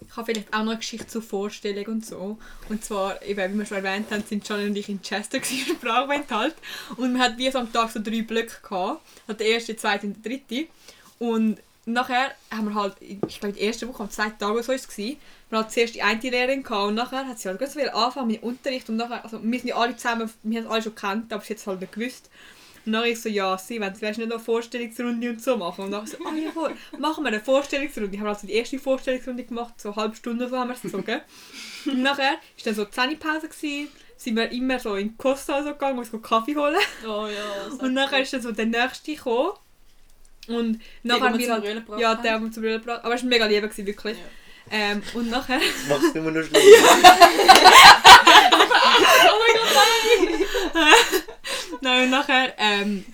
Ich 0.00 0.16
habe 0.16 0.26
vielleicht 0.26 0.52
auch 0.52 0.60
noch 0.60 0.70
eine 0.70 0.76
Geschichte 0.78 1.06
zur 1.06 1.22
Vorstellung 1.22 1.86
und 1.86 2.06
so. 2.06 2.38
Und 2.68 2.84
zwar, 2.84 3.22
eben, 3.22 3.54
wie 3.54 3.58
wir 3.58 3.66
schon 3.66 3.78
erwähnt 3.78 4.10
haben, 4.10 4.24
sind 4.24 4.48
John 4.48 4.64
und 4.64 4.76
ich 4.76 4.88
in 4.88 5.02
Chester 5.02 5.38
gewesen, 5.40 5.76
Sprachwend 5.76 6.30
halt. 6.30 6.54
Und 6.96 7.14
wir 7.14 7.22
hatten 7.22 7.38
wie 7.38 7.50
so 7.50 7.58
am 7.58 7.72
Tag 7.72 7.90
so 7.90 8.00
drei 8.02 8.22
Blöcke 8.22 8.60
gehabt. 8.62 9.02
Halt 9.26 9.40
der 9.40 9.46
erste, 9.46 9.74
der 9.74 9.80
zweite 9.80 10.06
und 10.06 10.24
der 10.24 10.32
dritte. 10.32 10.68
Und 11.18 11.58
nachher 11.88 12.32
haben 12.50 12.68
wir 12.68 12.74
halt, 12.74 12.96
ich 13.00 13.40
glaube 13.40 13.54
die 13.54 13.60
erste 13.60 13.88
Woche, 13.88 14.02
am 14.02 14.10
zweiten 14.10 14.38
Tag 14.38 14.50
oder 14.50 14.62
so 14.62 14.72
gewesen, 14.72 15.16
wir 15.50 15.58
hatten 15.58 15.70
zuerst 15.70 15.94
die 15.94 16.02
eine 16.02 16.20
Lehrerin 16.20 16.64
und 16.64 16.94
nachher 16.94 17.26
hat 17.26 17.38
sie 17.38 17.48
halt 17.48 17.58
ganz 17.58 17.72
viel 17.72 17.88
angefangen 17.88 18.28
mit 18.28 18.42
dem 18.42 18.48
Unterricht 18.48 18.88
und 18.88 18.96
nachher, 18.96 19.24
also 19.24 19.42
wir 19.42 19.58
sind 19.58 19.68
ja 19.68 19.76
alle 19.76 19.96
zusammen, 19.96 20.30
wir 20.42 20.60
haben 20.60 20.70
alle 20.70 20.82
schon 20.82 20.94
gekannt, 20.94 21.32
aber 21.32 21.42
sie 21.42 21.54
hat 21.54 21.60
es 21.60 21.66
halt 21.66 21.80
nicht 21.80 21.92
gewusst. 21.92 22.28
Und 22.86 22.92
dann 22.92 23.04
ich 23.04 23.20
so, 23.20 23.28
ja, 23.28 23.56
sie, 23.58 23.80
wenn 23.80 23.92
du 23.92 24.00
willst, 24.00 24.18
nicht 24.18 24.28
noch 24.28 24.36
eine 24.36 24.44
Vorstellungsrunde 24.44 25.30
und 25.30 25.42
so 25.42 25.56
machen. 25.56 25.84
Und 25.84 25.90
dann 25.90 26.06
so, 26.06 26.16
ah 26.24 26.34
ja, 26.34 26.50
voll, 26.50 26.74
machen 26.98 27.24
wir 27.24 27.28
eine 27.28 27.40
Vorstellungsrunde. 27.40 28.12
Wir 28.12 28.20
haben 28.20 28.28
also 28.28 28.46
die 28.46 28.54
erste 28.54 28.78
Vorstellungsrunde 28.78 29.44
gemacht, 29.44 29.74
so 29.80 29.90
eine 29.90 29.96
halbe 29.96 30.16
Stunde 30.16 30.44
oder 30.44 30.50
so 30.50 30.58
haben 30.58 30.68
wir 30.68 30.74
es 30.74 30.82
gezogen. 30.82 31.20
und 31.86 32.02
nachher 32.02 32.32
war 32.32 32.38
dann 32.64 32.74
so 32.74 32.84
die 32.84 32.90
Zähnepause, 32.90 33.48
gewesen, 33.48 33.88
sind 34.16 34.36
wir 34.36 34.50
immer 34.50 34.78
so 34.78 34.96
in 34.96 35.16
Costa 35.16 35.62
so 35.62 35.70
gegangen, 35.70 35.98
uns 35.98 36.10
Kaffee 36.22 36.56
holen. 36.56 36.76
Oh 37.04 37.26
ja. 37.26 37.72
Und 37.78 37.94
nachher 37.94 38.20
ist 38.20 38.32
dann 38.32 38.42
so 38.42 38.52
der 38.52 38.66
nächste 38.66 39.14
gekommen. 39.14 39.52
Und 40.48 40.80
nachher 41.02 41.24
haben 41.24 41.38
wir 41.38 41.46
wir 41.46 41.54
zum 41.54 41.64
halt, 41.64 42.00
ja, 42.00 42.08
haben. 42.10 42.22
der, 42.22 42.32
der 42.32 42.40
wir 42.40 42.50
zum 42.50 42.62
Brüllen 42.62 42.80
gebracht 42.80 43.04
Aber 43.04 43.14
es 43.14 43.22
war 43.22 43.28
mega 43.28 43.46
lieb, 43.46 43.62
gewesen, 43.62 43.86
wirklich. 43.86 44.16
Ja. 44.16 44.24
Ähm, 44.70 45.02
und 45.14 45.30
nachher... 45.30 45.58
Das 45.58 45.88
macht 45.88 46.02
es 46.08 46.14
immer 46.14 46.30
noch 46.30 46.42
schlimmer. 46.46 46.64
Nein, 50.74 50.94
und 51.80 52.10
nachher 52.10 52.54
ähm, 52.58 53.04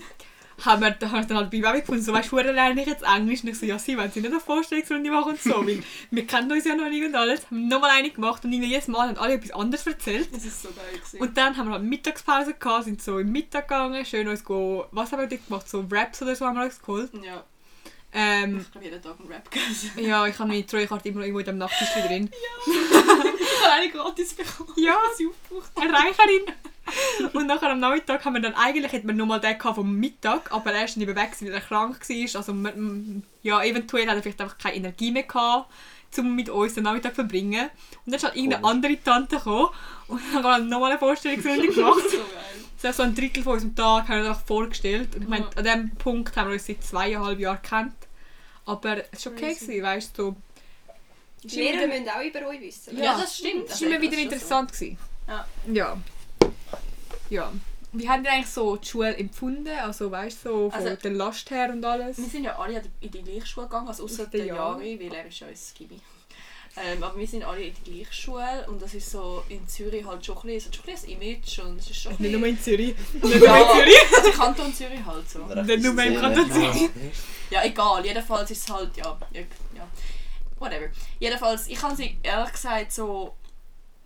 haben 0.63 0.81
wir, 0.81 0.87
haben 1.09 1.19
wir 1.19 1.25
dann 1.25 1.37
halt 1.37 1.51
bei 1.51 1.59
Baby 1.59 1.81
gefunden, 1.81 2.01
so 2.01 2.13
weißt 2.13 2.31
du, 2.31 2.37
lerne 2.37 2.81
ich 2.81 2.87
jetzt 2.87 3.03
Englisch? 3.03 3.43
Und 3.43 3.49
ich 3.49 3.59
so, 3.59 3.65
ja, 3.65 3.77
sie 3.77 3.97
wollen 3.97 4.11
sie 4.11 4.21
nicht 4.21 4.31
eine 4.31 4.39
Vorstellungsrunde 4.39 5.09
machen 5.09 5.33
und 5.33 5.41
so, 5.41 5.55
weil 5.67 5.83
wir 6.11 6.27
kennen 6.27 6.51
uns 6.51 6.65
ja 6.65 6.75
noch 6.75 6.89
nicht 6.89 7.03
und 7.03 7.15
alles. 7.15 7.45
Haben 7.45 7.67
nochmal 7.67 7.91
eine 7.91 8.09
gemacht 8.09 8.43
und 8.45 8.53
irgendwie 8.53 8.71
jedes 8.71 8.87
Mal 8.87 9.09
haben 9.09 9.17
alle 9.17 9.33
etwas 9.33 9.51
anderes 9.51 9.85
erzählt. 9.85 10.29
Das 10.33 10.45
ist 10.45 10.61
so 10.61 10.69
geil. 10.69 10.85
Gewesen. 10.93 11.21
Und 11.21 11.37
dann 11.37 11.57
haben 11.57 11.67
wir 11.67 11.73
halt 11.73 11.83
Mittagspause 11.83 12.53
gehabt, 12.53 12.85
sind 12.85 13.01
so 13.01 13.19
im 13.19 13.31
Mittag 13.31 13.67
gegangen, 13.67 14.05
schön 14.05 14.27
uns 14.27 14.43
go, 14.43 14.85
was 14.91 15.11
haben 15.11 15.19
wir 15.19 15.27
dort 15.27 15.45
gemacht, 15.47 15.69
so 15.69 15.85
Raps 15.91 16.21
oder 16.21 16.35
so 16.35 16.45
haben 16.45 16.57
wir 16.57 16.65
uns 16.65 16.81
geholt. 16.81 17.11
ja, 17.21 17.43
Ähm, 18.13 18.61
ich 18.61 18.75
habe 18.75 18.85
jeden 18.85 19.01
Tag 19.01 19.19
einen 19.19 19.27
Rap 19.27 19.51
gegessen. 19.51 19.91
ja, 19.97 20.25
ich 20.25 20.39
habe 20.39 20.47
meine 20.47 20.65
Treuekarte 20.65 21.09
immer 21.09 21.19
noch 21.19 21.25
irgendwo 21.25 21.39
in 21.39 21.45
dem 21.45 21.57
Nachttisch 21.57 21.89
drin. 22.07 22.29
Ich 22.65 23.71
habe 23.71 23.73
eine 23.73 23.91
gratis 23.91 24.33
bekommen. 24.33 24.71
Ja. 24.77 24.97
ich 25.19 25.27
aufgebraucht 25.27 25.71
Eine 25.75 25.93
Reicherin. 25.93 26.55
Und 27.33 27.47
nachher 27.47 27.71
am 27.71 27.79
Nachmittag 27.79 28.23
haben 28.25 28.33
wir 28.33 28.41
dann 28.41 28.53
eigentlich 28.55 28.91
hätten 28.91 29.07
wir 29.07 29.15
nochmal 29.15 29.39
den 29.39 29.59
vom 29.59 29.95
Mittag, 29.95 30.51
aber 30.51 30.71
er 30.73 30.85
ist 30.85 30.97
nicht 30.97 31.07
mehr 31.07 31.15
weg, 31.15 31.31
weil 31.39 31.49
er 31.51 31.61
krank 31.61 31.99
war. 32.07 32.35
Also 32.39 32.53
wir- 32.53 32.73
m- 32.73 33.23
ja, 33.41 33.63
eventuell 33.63 34.07
hat 34.07 34.15
er 34.15 34.21
vielleicht 34.23 34.41
einfach 34.41 34.57
keine 34.57 34.75
Energie 34.75 35.11
mehr 35.11 35.23
gehabt, 35.23 35.71
um 36.17 36.35
mit 36.35 36.49
uns 36.49 36.75
den 36.75 36.83
Nachmittag 36.83 37.11
zu 37.11 37.15
verbringen. 37.15 37.65
Und 37.65 37.71
dann 38.05 38.13
ist 38.15 38.23
halt 38.23 38.35
irgendeine 38.35 38.65
andere 38.65 39.01
Tante 39.03 39.37
gekommen 39.37 39.69
und 40.07 40.21
dann 40.33 40.43
haben 40.43 40.63
wir 40.63 40.69
nochmal 40.69 40.91
eine 40.91 40.99
Vorstellungsrunde 40.99 41.67
gemacht. 41.67 42.03
So. 42.77 42.87
Das 42.89 42.91
ist 42.91 42.97
so 42.97 43.03
ein 43.03 43.15
Drittel 43.15 43.41
von 43.41 43.53
unserem 43.53 43.73
Tag 43.75 44.03
haben 44.03 44.09
wir 44.09 44.17
uns 44.19 44.27
einfach 44.27 44.45
vorgestellt. 44.45 45.15
Und 45.15 45.23
ich 45.23 45.27
meine, 45.27 45.45
Ja. 45.45 45.51
an 45.55 45.63
diesem 45.63 45.95
Punkt 45.95 46.35
haben 46.35 46.49
wir 46.49 46.53
uns 46.53 46.67
seit 46.67 46.83
zweieinhalb 46.83 47.39
Jahren 47.39 47.61
kennt. 47.63 47.95
Aber 48.65 48.97
es 49.11 49.25
war 49.25 49.33
okay, 49.33 49.53
gewesen, 49.55 49.81
weißt 49.81 50.17
du. 50.17 50.35
Die 51.41 51.47
Es 51.47 51.55
Lehrer 51.55 51.87
müssen 51.87 52.09
auch 52.09 52.21
über 52.23 52.47
euch 52.47 52.61
wissen. 52.61 52.97
Ja, 52.97 53.17
das 53.17 53.37
stimmt. 53.37 53.69
es 53.69 53.81
war 53.81 53.87
immer 53.87 53.99
Das 53.99 54.11
wieder 54.11 54.21
interessant. 54.21 54.71
gewesen. 54.73 54.97
Ja. 55.27 55.45
Ja. 55.71 55.97
Ja. 57.29 57.51
Wie 57.91 58.09
haben 58.09 58.25
ihr 58.25 58.31
eigentlich 58.31 58.47
so 58.51 58.75
die 58.75 58.87
Schule 58.87 59.15
empfunden? 59.15 59.69
Also 59.69 60.11
weißt 60.11 60.45
du, 60.45 60.49
so 60.49 60.69
von 60.69 60.79
Also- 60.85 60.95
der 61.01 61.11
Last 61.11 61.49
her 61.51 61.69
und 61.71 61.83
alles? 61.85 62.17
Wir 62.17 62.25
sind 62.25 62.43
ja 62.43 62.57
alle 62.59 62.81
in 62.99 63.11
die 63.11 63.21
gleiche 63.23 63.45
Schule 63.47 63.67
gegangen, 63.67 63.87
also 63.87 64.03
außer 64.03 64.23
Aus 64.23 64.29
der 64.31 64.39
der 64.41 64.45
Jari. 64.47 64.99
Weil 64.99 65.13
er 65.13 65.25
ist 65.25 65.39
ja 65.39 65.47
unser 65.47 65.73
Gibi. 65.73 65.99
Ähm, 66.77 67.01
aber 67.01 67.17
wir 67.17 67.25
sind 67.25 67.41
alle 67.45 67.61
in 67.61 67.73
der 67.73 67.93
gleichen 67.93 68.13
Schule 68.13 68.65
und 68.67 68.81
das 68.81 68.93
ist 68.93 69.09
so 69.09 69.43
in 69.47 69.65
Zürich 69.65 70.05
halt 70.05 70.25
schon 70.25 70.35
ein 70.35 70.41
bisschen, 70.41 70.57
es 70.57 70.65
hat 70.65 70.75
schon 70.75 70.83
ein 70.83 70.93
bisschen 70.93 71.09
ein 71.09 71.21
Image 71.21 71.59
und 71.59 71.79
es 71.79 71.89
ist 71.89 72.01
schon 72.01 72.11
ein 72.11 72.17
Nicht 72.21 72.31
nur 72.33 72.41
bisschen... 72.41 72.57
in 72.57 72.63
Zürich. 72.63 72.95
Nicht 73.13 73.23
nur 73.23 73.33
in 73.57 73.63
Zürich. 73.77 73.95
also 74.17 74.31
Kanton 74.31 74.73
Zürich 74.73 75.05
halt 75.05 75.29
so. 75.29 75.39
Nicht 75.45 75.83
nur 75.83 76.03
im 76.03 76.19
Kanton 76.19 76.51
Zürich. 76.51 76.89
Ja, 77.49 77.63
egal. 77.63 78.05
Jedenfalls 78.05 78.51
ist 78.51 78.67
es 78.67 78.73
halt, 78.75 78.97
ja, 78.97 79.17
ja, 79.31 79.41
ja. 79.73 79.87
Whatever. 80.59 80.87
Jedenfalls, 81.19 81.67
ich 81.69 81.81
habe 81.81 81.95
sie 81.95 82.17
ehrlich 82.23 82.51
gesagt 82.51 82.91
so, 82.91 83.35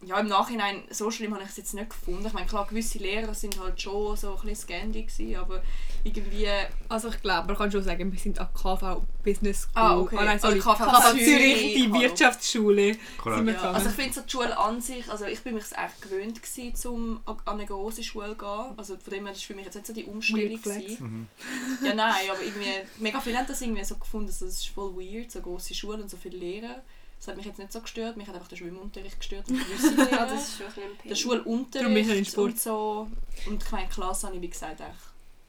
ja, 0.05 0.17
im 0.19 0.27
Nachhinein, 0.27 0.83
so 0.89 1.11
schlimm 1.11 1.33
habe 1.33 1.43
ich 1.43 1.49
es 1.49 1.57
jetzt 1.57 1.73
nicht 1.73 1.89
gefunden. 1.89 2.25
Ich 2.25 2.33
meine, 2.33 2.47
klar, 2.47 2.65
gewisse 2.65 2.99
Lehrer 2.99 3.33
sind 3.33 3.59
halt 3.59 3.81
schon 3.81 4.15
so 4.15 4.29
ein 4.35 4.47
bisschen 4.47 4.55
scandy 4.55 5.03
gewesen, 5.03 5.35
aber 5.35 5.61
irgendwie... 6.05 6.47
Also 6.87 7.09
ich 7.09 7.21
glaube, 7.21 7.47
man 7.47 7.57
kann 7.57 7.71
schon 7.71 7.83
sagen, 7.83 8.09
wir 8.09 8.17
sind 8.19 8.39
an 8.39 8.47
KV 8.53 9.01
Business 9.23 9.63
School. 9.63 9.71
Ah, 9.75 9.97
okay. 9.97 10.15
Ah, 10.17 10.23
nein, 10.23 10.39
sorry. 10.39 10.55
Also 10.55 10.71
KV 10.71 10.85
KV 10.85 11.11
Zürich, 11.11 11.25
Zürich, 11.25 11.73
die 11.75 11.89
hallo. 11.89 12.01
Wirtschaftsschule. 12.01 12.97
Korrekt. 13.17 13.37
Sind 13.37 13.47
wir 13.47 13.53
Ja, 13.55 13.71
also 13.71 13.89
ich 13.89 13.95
finde 13.95 14.13
so 14.13 14.21
die 14.21 14.31
Schule 14.31 14.57
an 14.57 14.81
sich, 14.81 15.09
also 15.11 15.25
ich 15.25 15.41
bin 15.41 15.55
mich 15.55 15.65
echt 15.65 16.01
gewöhnt 16.01 16.41
gewesen, 16.41 16.75
zum 16.75 17.19
an 17.25 17.37
eine 17.45 17.65
große 17.65 18.01
Schule 18.03 18.29
zu 18.29 18.35
gehen. 18.37 18.73
Also 18.77 18.97
von 18.97 19.13
dem 19.13 19.25
her, 19.25 19.33
das 19.33 19.41
war 19.41 19.47
für 19.47 19.55
mich 19.55 19.65
jetzt 19.65 19.75
nicht 19.75 19.87
so 19.87 19.93
die 19.93 20.05
Umstellung. 20.05 20.61
Gewesen. 20.61 21.29
Ja 21.83 21.93
nein, 21.93 22.29
aber 22.29 22.41
irgendwie, 22.41 22.71
mega 22.99 23.19
viele 23.19 23.37
haben 23.37 23.47
das 23.47 23.61
irgendwie 23.61 23.83
so 23.83 23.95
gefunden, 23.95 24.27
dass 24.27 24.39
das 24.39 24.49
ist 24.53 24.67
voll 24.69 24.95
weird, 24.95 25.31
so 25.31 25.41
große 25.41 25.73
Schulen 25.73 26.01
und 26.01 26.09
so 26.09 26.17
viele 26.17 26.37
Lehrer. 26.37 26.81
Das 27.19 27.27
hat 27.27 27.37
mich 27.37 27.45
jetzt 27.45 27.59
nicht 27.59 27.71
so 27.73 27.81
gestört, 27.81 28.15
mich 28.17 28.27
hat 28.27 28.35
einfach 28.35 28.47
der 28.47 28.55
Schwimmunterricht 28.55 29.19
gestört 29.19 29.49
und 29.49 29.57
Ja, 30.11 30.25
das 30.25 30.47
ist 30.49 30.57
schon 30.57 30.67
ein 30.67 30.73
der 31.03 31.11
er 31.11 31.15
Schulunterricht 31.15 32.31
Sport. 32.31 32.51
und 32.51 32.59
so. 32.59 33.07
Und 33.45 33.61
ich 33.63 33.71
meine, 33.71 33.87
die 33.87 33.93
Klasse 33.93 34.27
habe 34.27 34.35
ich 34.37 34.41
wie 34.41 34.49
gesagt 34.49 34.79
echt, 34.79 34.89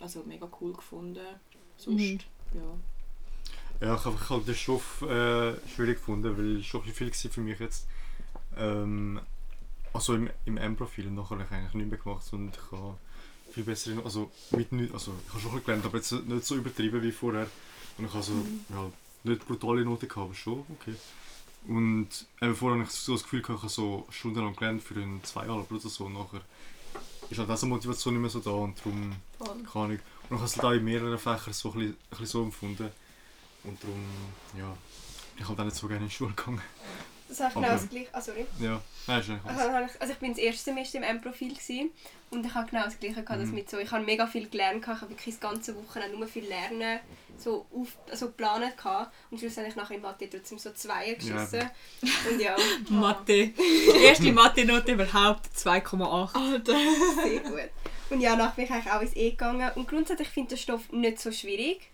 also 0.01 0.23
mega 0.27 0.49
cool 0.61 0.73
gefunden. 0.73 1.21
Sonst, 1.77 1.97
Mhm. 2.01 2.19
ja. 2.55 3.87
Ja, 3.87 3.95
ich 3.95 4.05
habe 4.05 4.29
halt 4.29 4.47
den 4.49 4.55
Stoff 4.55 5.01
äh, 5.03 5.55
schwierig 5.69 5.99
gefunden, 5.99 6.37
weil 6.37 6.57
es 6.59 6.67
schon 6.67 6.83
ein 6.83 6.89
bisschen 6.93 7.13
viel 7.13 7.31
war 7.31 7.35
für 7.35 7.41
mich 7.41 7.59
jetzt. 7.61 7.87
Ähm, 8.59 9.21
also 9.93 10.15
im, 10.15 10.29
im 10.45 10.57
M-Profil 10.59 11.07
und 11.07 11.15
nachher 11.15 11.31
habe 11.39 11.45
ich 11.45 11.51
eigentlich 11.51 11.75
nichts 11.75 11.91
mehr 11.91 11.99
gemacht 11.99 12.33
und 12.33 12.57
ich 12.57 12.73
habe 12.73 12.99
viel 13.53 13.65
besser, 13.65 13.93
also 14.05 14.31
mit 14.51 14.71
nicht, 14.73 14.93
also 14.93 15.13
ich 15.27 15.33
habe 15.33 15.41
schon 15.41 15.65
gelernt, 15.65 15.85
aber 15.85 15.97
jetzt 15.99 16.13
nicht 16.13 16.45
so 16.45 16.57
übertrieben 16.57 17.03
wie 17.03 17.13
vorher. 17.13 17.47
Und 17.97 18.05
ich 18.07 18.13
habe 18.13 18.23
so, 18.23 18.33
ja, 18.69 18.91
nicht 19.25 19.47
brutale 19.47 19.85
Noten 19.85 20.09
gehabt, 20.09 20.27
aber 20.27 20.35
schon 20.35 20.65
okay. 20.81 20.95
Und 21.67 22.09
eben 22.41 22.57
vorher 22.57 22.79
habe 22.79 22.89
ich 22.89 22.95
so 22.95 23.13
das 23.13 23.23
Gefühl 23.23 23.43
gehabt, 23.43 23.59
ich 23.59 23.63
habe 23.63 23.73
so 23.73 24.07
stundenlang 24.11 24.57
gelernt 24.57 24.83
für 24.83 24.95
ein 24.95 25.21
zweieinhalb 25.23 25.71
oder 25.71 25.81
so 25.81 26.07
und 26.07 26.15
nachher 26.15 26.41
ist 27.29 27.39
halt 27.39 27.51
diese 27.51 27.67
Motivation 27.67 28.15
nicht 28.15 28.21
mehr 28.23 28.31
so 28.31 28.41
da 28.41 28.51
und 28.51 28.79
darum 28.79 29.15
keine 29.39 29.85
Ahnung. 29.85 29.99
Und 30.29 30.37
ich 30.37 30.37
habe 30.37 30.45
es 30.45 30.57
halt 30.57 30.65
auch 30.65 30.73
in 30.73 30.85
mehreren 30.85 31.19
Fächern 31.19 31.53
so 31.53 31.71
ein 31.73 31.79
bisschen, 31.79 31.93
ein 31.93 31.97
bisschen 32.11 32.27
so 32.27 32.43
empfunden. 32.43 32.91
Und 33.63 33.83
darum, 33.83 34.05
ja, 34.57 34.77
ich 35.37 35.45
habe 35.45 35.55
dann 35.55 35.67
nicht 35.67 35.77
so 35.77 35.87
gerne 35.87 36.03
in 36.03 36.09
die 36.09 36.15
Schule 36.15 36.33
gegangen. 36.35 36.63
Das 37.31 37.41
habe 37.41 37.49
ich 37.49 37.55
genau 37.55 37.67
Okay. 37.69 37.77
das 37.81 37.89
gleiche. 37.89 38.09
Ah, 38.13 38.21
sorry. 38.21 38.47
Ja, 38.61 38.81
nein, 39.07 39.21
ist 39.21 39.31
eigentlich 39.31 39.45
Also, 39.47 39.63
ich, 39.95 40.01
also 40.03 40.13
ich 40.13 40.19
bin 40.19 40.31
das 40.31 40.39
erste 40.39 40.63
Semester 40.65 40.99
im 40.99 41.05
M-Profil 41.05 41.55
und 42.31 42.45
ich 42.47 42.55
habe 42.55 42.69
genau 42.71 42.85
das 42.85 42.99
gleiche 42.99 43.23
gehabt, 43.23 43.41
Mhm. 43.47 43.55
mit 43.55 43.71
so, 43.71 43.79
ich 43.79 43.91
habe 43.91 44.05
mega 44.05 44.27
viel 44.27 44.49
gelernt, 44.49 44.83
gehabt, 44.83 44.99
ich 44.99 45.03
habe 45.03 45.11
wirklich 45.13 45.35
das 45.37 45.41
ganze 45.41 45.75
Wochenende 45.77 46.17
nur 46.19 46.27
viel 46.29 46.45
lernen, 46.45 47.01
so, 47.39 47.67
auf, 47.73 47.89
also 48.11 48.27
geplant 48.27 48.77
gehabt 48.77 49.13
und 49.31 49.39
schlussendlich 49.39 49.75
nachher 49.77 49.95
in 49.95 50.03
Mathe 50.03 50.29
trotzdem 50.29 50.59
so 50.59 50.71
Zweier 50.73 51.15
geschissen. 51.15 51.71
Und 52.31 52.41
ja, 52.41 52.55
Mathe. 52.91 53.49
Die 53.49 54.05
erste 54.05 54.31
Mathe-Note 54.33 54.93
überhaupt 54.93 55.47
2,8. 55.57 56.35
Alter. 56.35 56.77
sehr 57.23 57.41
gut. 57.41 57.71
Und 58.11 58.21
ja, 58.21 58.37
nachher 58.37 58.57
bin 58.57 58.65
ich 58.67 58.71
eigentlich 58.71 58.93
auch 58.93 59.01
ins 59.01 59.17
E 59.17 59.31
gegangen 59.31 59.71
und 59.77 59.89
grundsätzlich 59.89 60.29
finde 60.29 60.55
ich 60.55 60.61
den 60.67 60.75
Stoff 60.75 60.93
nicht 60.93 61.19
so 61.21 61.33
schwierig. 61.33 61.89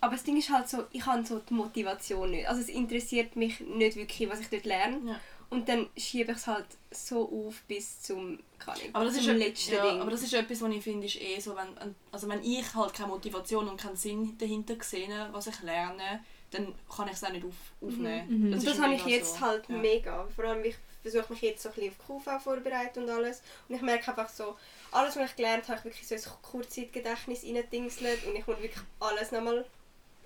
Aber 0.00 0.12
das 0.14 0.24
Ding 0.24 0.36
ist 0.36 0.50
halt 0.50 0.68
so, 0.68 0.84
ich 0.92 1.04
habe 1.06 1.24
so 1.24 1.38
die 1.38 1.54
Motivation 1.54 2.30
nicht. 2.30 2.48
Also 2.48 2.60
es 2.60 2.68
interessiert 2.68 3.36
mich 3.36 3.60
nicht 3.60 3.96
wirklich, 3.96 4.28
was 4.28 4.40
ich 4.40 4.48
dort 4.48 4.64
lerne. 4.64 5.00
Ja. 5.04 5.20
Und 5.50 5.68
dann 5.68 5.88
schiebe 5.96 6.32
ich 6.32 6.38
es 6.38 6.46
halt 6.46 6.66
so 6.90 7.22
auf 7.46 7.62
bis 7.62 8.02
zum, 8.02 8.38
keine 8.58 8.78
Ahnung, 8.80 8.90
Aber 8.94 9.04
das, 9.06 9.16
ist 9.16 9.26
letzten 9.26 9.74
ja, 9.74 9.90
Ding. 9.90 10.00
aber 10.00 10.10
das 10.10 10.22
ist 10.22 10.34
etwas, 10.34 10.60
was 10.60 10.70
ich 10.70 10.82
finde, 10.82 11.06
ist 11.06 11.20
eh 11.20 11.40
so, 11.40 11.56
wenn, 11.56 11.94
also 12.12 12.28
wenn 12.28 12.42
ich 12.42 12.74
halt 12.74 12.92
keine 12.92 13.08
Motivation 13.08 13.66
und 13.66 13.80
keinen 13.80 13.96
Sinn 13.96 14.36
dahinter 14.36 14.76
sehe, 14.82 15.28
was 15.32 15.46
ich 15.46 15.62
lerne, 15.62 16.22
dann 16.50 16.74
kann 16.94 17.08
ich 17.08 17.14
es 17.14 17.24
auch 17.24 17.30
nicht 17.30 17.46
auf, 17.46 17.54
aufnehmen. 17.80 18.26
Mhm. 18.28 18.52
Und 18.52 18.58
ist 18.58 18.66
das 18.66 18.78
habe 18.78 18.94
ich 18.94 19.06
jetzt 19.06 19.34
so. 19.34 19.40
halt 19.40 19.68
ja. 19.68 19.76
mega. 19.76 20.28
Vor 20.34 20.44
allem, 20.44 20.64
ich 20.64 20.76
versuche 21.00 21.32
mich 21.32 21.42
jetzt 21.42 21.62
so 21.62 21.70
ein 21.70 21.74
bisschen 21.74 21.92
auf 21.92 22.22
QV 22.22 22.42
vorbereiten 22.42 23.04
und 23.04 23.10
alles. 23.10 23.42
Und 23.68 23.76
ich 23.76 23.82
merke 23.82 24.08
einfach 24.08 24.28
so, 24.28 24.56
alles, 24.92 25.16
was 25.16 25.30
ich 25.30 25.36
gelernt 25.36 25.64
habe, 25.68 25.78
habe 25.78 25.88
ich 25.88 25.94
wirklich 25.94 26.08
so 26.08 26.14
ins 26.14 26.42
Kurzzeitgedächtnis 26.42 27.44
reingedingselt 27.44 28.26
und 28.26 28.36
ich 28.36 28.46
muss 28.46 28.58
wirklich 28.58 28.84
alles 29.00 29.32
nochmal 29.32 29.64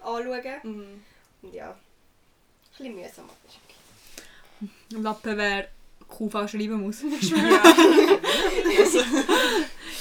anschauen. 0.04 0.60
Mhm. 0.62 1.02
Und 1.42 1.54
ja, 1.54 1.70
ein 1.70 1.76
bisschen 2.78 2.94
mühsam, 2.94 3.24
aber 3.24 3.36
ist 3.46 3.58
okay. 3.64 5.02
Lappen, 5.02 5.36
wer 5.36 5.68
QV 6.08 6.48
schreiben 6.48 6.80
muss. 6.82 7.02
Ja. 7.22 7.62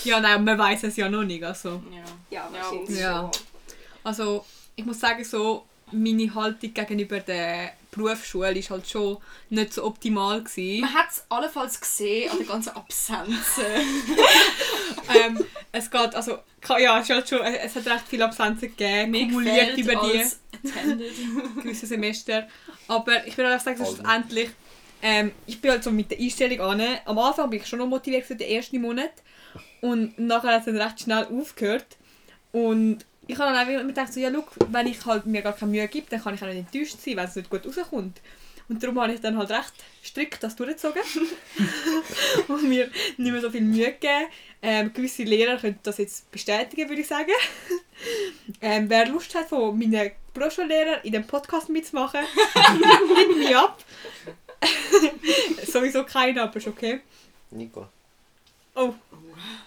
Ja, 0.04 0.20
nein, 0.20 0.44
man 0.44 0.58
weiß 0.58 0.84
es 0.86 0.96
ja 0.96 1.08
noch 1.08 1.24
nicht. 1.24 1.44
Also, 1.44 1.82
ja. 1.92 1.98
Ja, 2.32 2.50
Ja, 2.52 2.52
wahrscheinlich 2.52 3.00
ja. 3.00 3.20
schon. 3.32 3.46
also 4.04 4.44
ich 4.76 4.84
muss 4.84 5.00
sagen, 5.00 5.24
so, 5.24 5.68
meine 5.92 6.34
Haltung 6.34 6.74
gegenüber 6.74 7.20
der 7.20 7.74
Berufsschule 7.92 8.56
war 8.56 8.70
halt 8.70 8.90
schon 8.90 9.18
nicht 9.50 9.74
so 9.74 9.84
optimal. 9.84 10.44
Gewesen. 10.44 10.82
Man 10.82 10.94
hat 10.94 11.10
es 11.12 11.26
allenfalls 11.30 11.80
gesehen 11.80 12.32
an 12.32 12.38
den 12.38 12.48
ganzen 12.48 12.70
Absenzen. 12.70 13.66
ähm, 15.26 15.46
es 15.72 15.90
geht, 15.90 16.16
also, 16.16 16.40
ja, 16.80 17.00
es, 17.00 17.10
halt 17.10 17.30
schon, 17.30 17.42
es 17.42 17.76
hat 17.76 17.86
recht 17.86 18.06
viele 18.08 18.26
Absenzen 18.26 18.76
gegeben, 18.76 19.14
kumuliert 19.30 19.78
über 19.78 19.96
die 19.96 20.24
gewissen 21.62 21.88
Semester. 21.88 22.48
Aber 22.88 23.26
ich 23.26 23.38
will 23.38 23.46
auch 23.46 23.60
sagen, 23.60 23.78
schlussendlich, 23.78 24.50
ähm, 25.02 25.32
ich 25.48 25.60
bin 25.60 25.72
halt 25.72 25.84
so 25.84 25.92
mit 25.92 26.12
der 26.12 26.20
Einstellung 26.20 26.62
an. 26.62 26.82
Am 27.06 27.18
Anfang 27.18 27.50
bin 27.50 27.60
ich 27.60 27.68
schon 27.68 27.80
noch 27.80 27.88
motiviert 27.88 28.26
für 28.26 28.36
den 28.36 28.50
ersten 28.50 28.82
Monat. 28.82 29.12
Und 29.82 30.18
nachher 30.20 30.54
hat 30.54 30.60
es 30.60 30.66
dann 30.66 30.78
recht 30.78 31.02
schnell 31.02 31.26
aufgehört. 31.26 31.98
Und 32.52 33.06
ich 33.28 33.38
habe 33.38 33.50
dann 33.52 33.56
einfach 33.56 33.74
immer 33.74 33.84
gedacht, 33.86 34.14
so, 34.14 34.20
ja, 34.20 34.30
look, 34.30 34.52
wenn 34.70 34.88
ich 34.88 35.06
halt 35.06 35.26
mir 35.26 35.42
gar 35.42 35.54
keine 35.54 35.72
Mühe 35.72 35.88
gebe, 35.88 36.08
dann 36.10 36.22
kann 36.22 36.34
ich 36.34 36.42
auch 36.42 36.48
nicht 36.48 36.58
enttäuscht 36.58 37.00
sein, 37.00 37.18
wenn 37.18 37.26
es 37.26 37.36
nicht 37.36 37.50
gut 37.50 37.66
rauskommt. 37.66 38.20
Und 38.68 38.82
darum 38.82 39.02
habe 39.02 39.14
ich 39.14 39.20
dann 39.20 39.38
halt 39.38 39.52
recht 39.52 39.74
strikt 40.04 40.42
das 40.42 40.56
durchgezogen. 40.56 41.02
und 42.48 42.64
mir 42.70 42.90
nicht 43.18 43.32
mehr 43.32 43.42
so 43.42 43.50
viel 43.50 43.62
Mühe 43.62 43.92
gegeben. 43.92 44.28
Ähm, 44.62 44.94
gewisse 44.94 45.24
Lehrer 45.24 45.58
können 45.58 45.80
das 45.84 45.98
jetzt 45.98 46.32
bestätigen, 46.32 46.88
würde 46.88 47.02
ich 47.02 47.08
sagen. 47.08 47.32
ähm, 48.62 48.90
wer 48.90 49.08
Lust 49.08 49.34
hat, 49.36 49.50
von 49.50 49.78
meinen 49.78 50.12
Berufsschullehrern 50.34 51.02
in 51.04 51.12
dem 51.12 51.28
Podcast 51.28 51.70
mitzumachen, 51.70 52.22
hit 53.16 53.38
mich 53.38 53.56
ab. 53.56 53.84
Sowieso 55.66 56.04
keiner, 56.04 56.44
aber 56.44 56.56
ist 56.56 56.68
okay. 56.68 57.02
Nico. 57.50 57.88
Oh. 58.76 58.94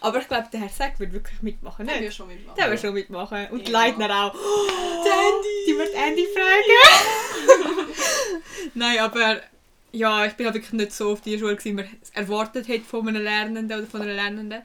Aber 0.00 0.18
ich 0.20 0.28
glaube, 0.28 0.48
der 0.52 0.60
Herr 0.60 0.68
Sack 0.68 1.00
wird 1.00 1.12
wirklich 1.12 1.40
mitmachen, 1.42 1.87
Der 1.87 2.00
will 2.00 2.12
schon 2.12 2.28
mitmachen. 2.28 2.56
Der 2.56 2.70
wird 2.70 2.80
schon 2.80 2.94
mitmachen. 2.94 3.46
Und 3.50 3.66
die 3.66 3.72
Ja. 3.72 3.78
Leitner 3.80 4.24
auch. 4.26 4.34
Andy! 5.04 5.66
Die 5.66 5.76
wird 5.78 5.94
Andy 5.94 6.26
fragen. 6.34 7.88
Nein, 8.74 8.98
aber 8.98 9.40
ja, 9.92 10.26
ich 10.26 10.32
bin 10.34 10.46
halt 10.46 10.54
wirklich 10.56 10.72
nicht 10.72 10.92
so 10.92 11.12
auf 11.12 11.20
die 11.20 11.38
Schule, 11.38 11.56
wie 11.62 11.72
man 11.72 11.88
es 12.02 12.10
erwartet 12.10 12.68
hätte 12.68 12.84
von 12.84 13.06
einem 13.08 13.22
Lernenden 13.22 13.66
oder 13.78 13.87
von 13.87 14.02
einer 14.02 14.14
Lernenden. 14.14 14.62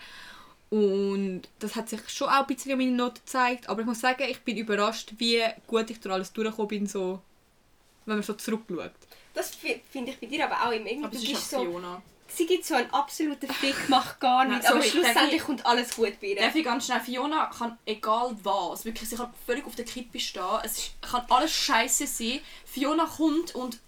Und 0.72 1.44
das 1.60 1.76
hat 1.76 1.90
sich 1.90 2.08
schon 2.10 2.28
auch 2.30 2.42
ein 2.42 2.48
bisschen 2.48 2.72
an 2.74 2.78
meinen 2.78 2.96
Noten 2.96 3.20
gezeigt. 3.26 3.70
Aber 3.70 3.82
ich 3.82 3.88
muss 3.88 4.00
sagen, 4.02 4.24
ich 4.30 4.40
bin 4.42 4.58
überrascht, 4.58 5.14
wie 5.18 5.42
gut 5.68 5.90
ich 5.90 6.00
durch 6.00 6.14
alles 6.14 6.32
durchgekommen 6.34 6.68
bin, 6.68 6.88
so, 6.88 7.22
wenn 8.06 8.16
man 8.18 8.24
so 8.24 8.34
zurückschaut. 8.34 8.92
Das 9.34 9.56
fi- 9.56 9.82
finde 9.92 10.12
ich 10.12 10.20
bei 10.20 10.28
dir 10.28 10.46
aber 10.46 10.68
auch 10.68 10.72
immer. 10.72 10.86
Irgendwie, 10.88 11.06
Aber 11.06 11.16
du 11.16 11.22
ist 11.22 11.28
bist 11.30 11.56
auch 11.56 11.60
so, 11.60 11.66
Fiona. 11.66 12.02
Sie 12.34 12.46
gibt 12.46 12.66
so 12.66 12.76
einen 12.76 12.92
absoluten 12.94 13.48
Fick, 13.52 13.90
macht 13.90 14.20
gar 14.20 14.46
Nein, 14.46 14.54
nichts, 14.58 14.66
aber 14.68 14.82
schlussendlich 14.82 15.36
ich- 15.36 15.44
kommt 15.44 15.66
alles 15.66 15.96
gut 15.96 16.20
bei 16.22 16.28
ihr. 16.28 16.36
Darf 16.38 16.56
ich 16.56 16.64
ganz 16.64 16.86
schnell, 16.86 17.00
Fiona 17.02 17.46
kann 17.48 17.78
egal 17.86 18.36
was, 18.44 18.86
wirklich, 18.86 19.10
sie 19.10 19.16
kann 19.16 19.34
völlig 19.46 19.66
auf 19.66 19.76
der 19.76 19.86
Kippe 19.86 20.20
stehen, 20.20 20.44
es 20.64 20.92
kann 21.02 21.26
alles 21.30 21.52
scheiße 21.52 22.08
sein. 22.08 22.40
Fiona 22.66 23.06
kommt 23.06 23.56
und 23.56 23.80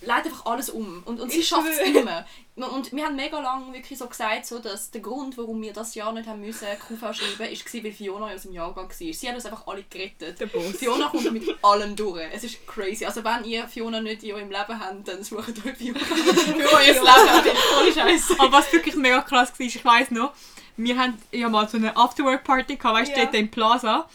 leitet 0.00 0.32
einfach 0.32 0.46
alles 0.46 0.70
um 0.70 1.02
und, 1.04 1.20
und 1.20 1.32
sie 1.32 1.42
schafft 1.42 1.68
es 1.68 1.78
immer. 1.78 2.24
Und 2.56 2.92
wir 2.92 3.04
haben 3.04 3.14
mega 3.16 3.38
lange 3.38 3.72
wirklich 3.72 3.98
so 3.98 4.06
gesagt, 4.06 4.46
so, 4.46 4.58
dass 4.58 4.90
der 4.90 5.00
Grund, 5.00 5.38
warum 5.38 5.62
wir 5.62 5.72
das 5.72 5.94
Jahr 5.94 6.12
nicht 6.12 6.28
haben 6.28 6.40
müssen, 6.40 6.66
QV 6.88 7.14
schreiben, 7.14 7.38
war, 7.38 7.84
weil 7.84 7.92
Fiona 7.92 8.26
aus 8.34 8.42
dem 8.42 8.52
Jahrgang 8.52 8.88
war. 8.88 8.94
Sie 9.12 9.28
hat 9.28 9.34
uns 9.34 9.46
einfach 9.46 9.66
alle 9.66 9.84
gerettet. 9.88 10.40
Der 10.40 10.46
Boss. 10.46 10.76
Fiona 10.76 11.08
kommt 11.08 11.30
mit 11.32 11.44
allem 11.62 11.94
durch. 11.94 12.20
Es 12.32 12.42
ist 12.44 12.66
crazy. 12.66 13.04
Also 13.04 13.22
wenn 13.22 13.44
ihr 13.44 13.68
Fiona 13.68 14.00
nicht 14.00 14.24
in 14.24 14.34
eurem 14.34 14.50
Leben 14.50 14.80
habt, 14.80 15.06
dann 15.06 15.22
sucht 15.22 15.64
euch 15.64 15.76
Fiona 15.76 15.98
für 16.04 16.72
euer 16.72 16.94
Leben. 16.94 17.56
Ohne 17.80 17.92
Scheiße. 17.92 18.34
Aber 18.38 18.52
was 18.52 18.72
wirklich 18.72 18.96
mega 18.96 19.20
krass 19.22 19.52
war, 19.56 19.66
ich 19.66 19.84
weiss 19.84 20.10
noch, 20.10 20.32
wir 20.76 20.98
haben 20.98 21.16
ja 21.32 21.48
mal 21.48 21.68
so 21.68 21.76
eine 21.76 21.96
Afterwork-Party 21.96 22.76
gehabt, 22.76 22.98
weißt 22.98 23.12
du, 23.12 23.18
Ja. 23.18 23.24
dort 23.24 23.34
im 23.36 23.50
Plaza. 23.50 24.08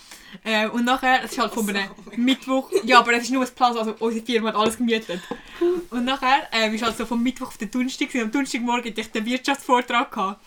Äh, 0.44 0.68
und 0.68 0.86
nachher, 0.86 1.24
es 1.24 1.32
ist 1.32 1.40
halt 1.40 1.54
von 1.54 1.70
einem 1.70 1.90
Mittwoch, 2.16 2.72
ja, 2.84 3.00
aber 3.00 3.14
es 3.14 3.24
ist 3.24 3.32
nur 3.32 3.42
das 3.42 3.52
Plaza, 3.52 3.80
also 3.80 3.96
unsere 4.00 4.26
Firma 4.26 4.50
hat 4.50 4.56
alles 4.56 4.78
gemietet. 4.78 5.22
Und 5.90 6.06
nachher 6.06 6.48
ähm, 6.52 6.74
ist 6.74 6.84
halt 6.84 6.98
so 6.98 7.06
vom 7.06 7.22
Mittwoch 7.22 7.48
auf 7.48 7.58
den 7.58 7.70
Donnerstag, 7.70 8.08
gewesen. 8.08 8.26
am 8.26 8.32
Donnerstagmorgen 8.32 8.92
hatte 8.92 9.02
ich 9.02 9.12
den 9.12 9.26
Wirtschaftsvortrag. 9.26 10.12
Gehabt. 10.12 10.42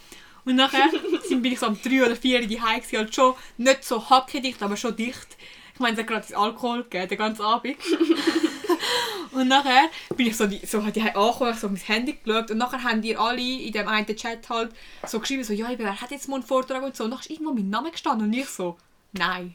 Und 0.45 0.57
nachher 0.57 0.89
sind, 1.29 1.43
bin 1.43 1.53
ich 1.53 1.59
so 1.59 1.67
um 1.67 1.81
3 1.81 2.07
oder 2.07 2.17
4 2.17 2.41
Uhr 2.41 2.47
daheim 2.47 2.81
gewesen, 2.81 2.99
halt 2.99 3.15
schon 3.15 3.35
nicht 3.59 3.85
so 3.85 4.09
hackedicht, 4.09 4.63
aber 4.63 4.77
schon 4.77 4.97
dicht. 4.97 5.37
Ich 5.75 5.81
meine, 5.81 5.95
es 5.95 6.01
hat 6.01 6.07
gerade 6.07 6.37
Alkohol 6.37 6.85
gegeben, 6.85 7.09
den 7.09 7.19
ganzen 7.19 7.43
Abend. 7.43 7.77
Und 9.33 9.49
nachher 9.49 9.91
bin 10.17 10.29
ich 10.29 10.37
so, 10.37 10.47
die, 10.47 10.65
so 10.65 10.81
die 10.81 11.03
angekommen, 11.03 11.53
ich 11.53 11.59
so 11.59 11.67
auf 11.67 11.73
mein 11.73 11.77
Handy 11.83 12.15
geschaut 12.25 12.51
und 12.51 12.57
nachher 12.57 12.83
haben 12.83 13.03
die 13.03 13.19
alle 13.19 13.39
in 13.39 13.71
dem 13.71 13.87
einen 13.87 14.07
Chat 14.07 14.49
halt 14.49 14.71
so 15.07 15.21
geschrieben, 15.21 15.45
so, 15.45 15.53
ja, 15.53 15.69
wer 15.77 16.01
hat 16.01 16.11
jetzt 16.11 16.27
mal 16.29 16.37
einen 16.37 16.45
Vortrag 16.45 16.83
und 16.83 16.97
so. 16.97 17.05
Und 17.05 17.11
nachher 17.11 17.21
ist 17.21 17.31
irgendwo 17.31 17.53
mein 17.53 17.69
Name 17.69 17.91
gestanden 17.91 18.29
und 18.29 18.33
ich 18.33 18.49
so, 18.49 18.79
nein. 19.13 19.55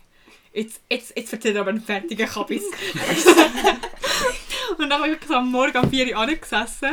Jetzt, 0.53 0.81
jetzt, 0.89 1.13
jetzt 1.15 1.33
erzählt 1.33 1.55
er 1.55 1.61
aber 1.61 1.69
einen 1.69 1.81
fertigen 1.81 2.27
Kabis. 2.27 2.63
und 4.77 4.89
dann 4.89 5.01
habe 5.01 5.17
ich 5.21 5.29
am 5.29 5.51
Morgen 5.51 5.77
um 5.77 5.89
4 5.89 6.07
Uhr 6.07 6.17
angesessen, 6.17 6.91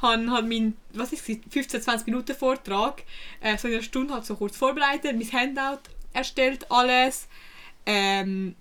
habe 0.00 0.30
hab 0.30 0.46
meinen, 0.46 0.76
was 0.92 1.12
ist 1.12 1.28
es, 1.28 1.38
15, 1.50 1.82
20 1.82 2.06
Minuten 2.06 2.34
Vortrag, 2.34 3.02
äh, 3.40 3.56
so 3.58 3.68
in 3.68 3.74
einer 3.74 3.82
Stunde 3.82 4.14
halt 4.14 4.24
so 4.24 4.36
kurz 4.36 4.56
vorbereitet, 4.56 5.16
mein 5.16 5.32
Handout 5.32 5.80
erstellt, 6.12 6.70
alles. 6.70 7.26
Ähm, 7.86 8.54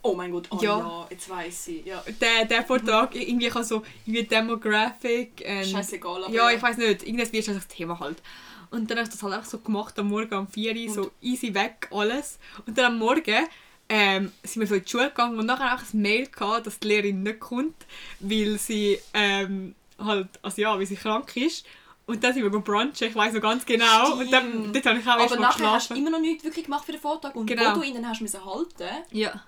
Oh 0.00 0.14
mein 0.14 0.30
Gott, 0.30 0.46
oh 0.50 0.58
Ja. 0.62 0.78
ja, 0.78 1.06
jetzt 1.10 1.28
weiß 1.28 1.68
ich. 1.68 1.84
Ja. 1.84 2.02
der, 2.20 2.44
der 2.44 2.64
Vortrag, 2.64 3.14
irgendwie 3.16 3.48
kann 3.48 3.64
so 3.64 3.82
irgendwie 4.06 4.24
Demographic. 4.24 5.42
ähm, 5.44 5.64
Scheißegal, 5.64 6.24
aber 6.24 6.32
ja, 6.32 6.50
ich 6.50 6.62
weiß 6.62 6.76
nicht, 6.76 7.44
schon 7.44 7.54
das 7.54 7.66
Thema 7.66 7.98
halt. 7.98 8.22
Und 8.70 8.90
dann 8.90 8.98
habe 8.98 9.08
ich 9.08 9.12
das 9.12 9.22
halt 9.22 9.34
auch 9.34 9.44
so 9.44 9.58
gemacht, 9.58 9.98
am 9.98 10.08
Morgen 10.08 10.34
um 10.34 10.46
4 10.46 10.76
Uhr, 10.76 10.94
so 10.94 11.10
easy 11.20 11.52
weg, 11.52 11.88
alles. 11.90 12.38
Und 12.66 12.78
dann 12.78 12.92
am 12.92 12.98
Morgen 12.98 13.46
ähm, 13.88 14.32
sind 14.42 14.60
wir 14.60 14.66
so 14.66 14.74
in 14.74 14.84
die 14.84 14.88
Schule 14.90 15.08
gegangen 15.08 15.38
und 15.38 15.46
nachher 15.46 15.74
auch 15.74 15.80
ein 15.94 16.00
Mail 16.02 16.26
gehabt, 16.26 16.66
dass 16.66 16.78
die 16.78 16.88
Lehrerin 16.88 17.22
nicht 17.22 17.40
kommt, 17.40 17.74
weil 18.20 18.58
sie 18.58 18.98
ähm, 19.14 19.74
halt, 19.98 20.28
also 20.42 20.60
ja, 20.60 20.78
weil 20.78 20.86
sie 20.86 20.96
krank 20.96 21.36
ist. 21.36 21.64
Und 22.06 22.24
dann 22.24 22.32
sind 22.32 22.42
wir 22.42 22.50
brunchen, 22.60 22.92
ich 22.98 23.14
weiß 23.14 23.34
noch 23.34 23.40
ganz 23.42 23.66
genau. 23.66 24.14
Und 24.18 24.32
dann 24.32 24.48
Stimmt. 24.50 24.76
dort 24.76 24.86
habe 24.86 24.98
ich 24.98 25.06
auch 25.06 25.10
Aber 25.12 25.22
erst 25.22 25.34
mal 25.34 25.40
nachher 25.40 25.72
hast 25.72 25.90
du 25.90 25.94
geschlafen. 25.94 25.96
immer 25.96 26.10
noch 26.10 26.20
nichts 26.20 26.42
wirklich 26.44 26.64
gemacht 26.64 26.84
für 26.86 26.92
den 26.92 27.00
Vortrag. 27.00 27.34
Und 27.36 27.46
Genau. 27.46 27.72
wo 27.76 27.80
du 27.80 27.82
ihn 27.86 27.94
dann 27.94 28.08
hast 28.08 28.20
müssen 28.22 28.42
halten, 28.44 28.88
Ja, 29.10 29.42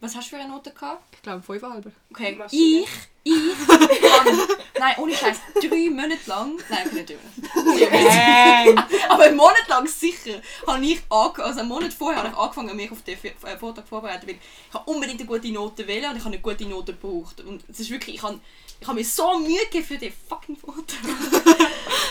was 0.00 0.14
hast 0.16 0.30
du 0.32 0.36
für 0.36 0.42
eine 0.42 0.50
Note 0.52 0.70
gehabt? 0.70 1.02
ich 1.14 1.22
glaube 1.22 1.42
5,5. 1.42 1.90
Okay, 2.10 2.34
Maschine. 2.36 2.80
ich, 2.82 2.88
ich, 3.24 3.34
habe, 3.34 4.30
nein, 4.78 4.94
ohne 4.98 5.14
Scheiß, 5.14 5.36
drei 5.54 5.90
Monate 5.90 6.18
lang, 6.26 6.58
nein, 6.70 6.88
nicht 6.94 7.10
drei 7.10 7.16
Monate, 7.62 8.84
aber 9.08 9.22
einen 9.24 9.36
Monat 9.36 9.68
lang 9.68 9.86
sicher, 9.86 10.40
habe 10.66 10.84
ich 10.84 11.00
ange 11.10 11.44
also 11.44 11.60
einen 11.60 11.68
Monat 11.68 11.92
vorher 11.92 12.22
habe 12.22 12.28
ich 12.32 12.36
angefangen, 12.38 12.76
mich 12.76 12.90
auf 12.90 13.02
den 13.02 13.18
äh, 13.22 13.56
Vortrag 13.58 13.86
vorzubereiten, 13.88 14.26
weil 14.28 14.36
ich 14.68 14.74
habe 14.74 14.90
unbedingt 14.90 15.20
eine 15.20 15.28
gute 15.28 15.48
Note 15.52 15.86
wählen 15.86 16.10
und 16.10 16.16
ich 16.16 16.24
habe 16.24 16.34
eine 16.34 16.42
gute 16.42 16.64
Note 16.66 16.92
gebraucht. 16.94 17.40
Und 17.42 17.62
es 17.68 17.80
ist 17.80 17.90
wirklich, 17.90 18.16
ich 18.16 18.22
habe, 18.22 18.38
ich 18.80 18.86
habe 18.86 18.98
mir 18.98 19.04
so 19.04 19.38
Mühe 19.38 19.58
gegeben 19.64 19.84
für 19.84 19.98
den 19.98 20.12
fucking 20.28 20.56
Vortrag. 20.56 20.86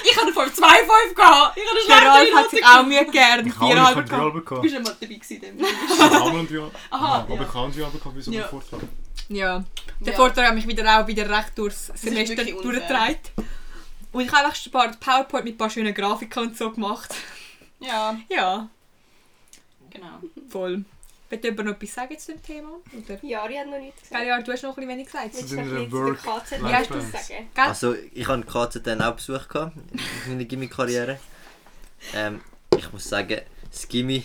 ich 0.04 0.17
habe 0.17 0.34
voll 0.34 0.48
2,5 0.48 1.13
gehabt. 1.15 1.58
Ich 1.58 1.63
habe 1.65 1.80
eine 1.80 1.88
Der 1.88 2.10
Ralf 2.10 2.20
schlechte 2.20 2.36
hat 2.36 2.43
Note 2.43 2.56
sich 2.56 2.65
auch 2.65 2.84
Mühe 2.86 3.06
gegeben, 3.06 3.15
Ich 3.15 3.30
habe 3.32 3.43
nicht 3.43 3.58
4,5 3.58 3.93
von 3.93 4.06
gehabt. 4.06 4.26
Du 4.26 4.32
bekommen. 4.34 4.62
bist 4.62 4.74
ja 4.74 4.80
mal 4.82 4.98
dabei 5.00 5.13
gewesen. 5.15 5.41
habe 6.00 6.38
und 6.38 6.52
ja. 6.52 6.72
Aha, 6.91 7.20
aber 7.22 7.36
ja. 7.36 7.41
ich 7.41 7.54
habe 7.54 7.67
nicht 7.70 7.93
bekommen 7.93 8.15
bei 8.15 8.22
so 8.22 8.32
einem 8.32 8.39
Ja. 8.41 8.48
Vortrag. 8.48 8.82
Ja, 9.30 9.63
der 9.99 10.13
Ja. 10.13 10.17
Vortrag 10.17 10.47
hat 10.47 10.56
mich 10.56 10.67
wieder 10.67 10.99
auch 11.01 11.08
wieder 11.08 11.30
recht 11.30 11.58
durchs 11.58 11.88
Semester 11.95 12.43
durchgetragen. 12.45 13.17
Und 14.12 14.21
ich 14.25 14.32
habe 14.32 14.45
einfach 14.47 14.65
ein 14.65 14.71
paar 14.71 14.91
PowerPoint 14.99 15.43
mit 15.45 15.56
ein 15.56 15.58
paar 15.58 15.69
schönen 15.69 15.93
Grafiken 15.93 16.43
und 16.43 16.58
so 16.58 16.71
gemacht. 16.71 17.13
Ja, 17.80 18.17
Ja, 18.30 18.69
genau. 19.89 20.19
voll. 20.49 20.84
Wollt 21.30 21.43
ihr 21.43 21.51
noch 21.51 21.73
etwas 21.73 21.93
sagen 21.93 22.17
zu 22.17 22.32
dem 22.32 22.41
Thema? 22.41 22.69
Oder? 22.93 23.19
Jari 23.21 23.56
hat 23.56 23.67
noch 23.67 23.77
nichts 23.77 24.01
gesagt. 24.03 24.25
Ja, 24.25 24.41
du 24.41 24.49
hast 24.53 24.63
noch 24.63 24.69
ein 24.69 24.75
bisschen 24.75 24.89
wenig 24.89 25.06
gesagt. 25.08 25.34
Willst 25.34 25.49
Zu 25.49 25.56
du 25.58 25.62
der 25.63 25.91
Work- 25.91 26.23
Wie 26.23 26.73
hast 26.73 26.89
du 26.89 27.01
sagen? 27.01 27.49
Also, 27.56 27.95
ich 28.13 28.27
hatte 28.27 28.43
KZN 28.45 29.01
auch 29.01 29.13
Besuch 29.15 29.47
gehabt, 29.49 29.75
in 30.25 30.32
meiner 30.32 30.45
Gimmi-Karriere. 30.45 31.19
Ähm, 32.13 32.39
ich 32.77 32.93
muss 32.93 33.03
sagen, 33.10 33.41
das 33.69 33.88
Gimmi, 33.89 34.23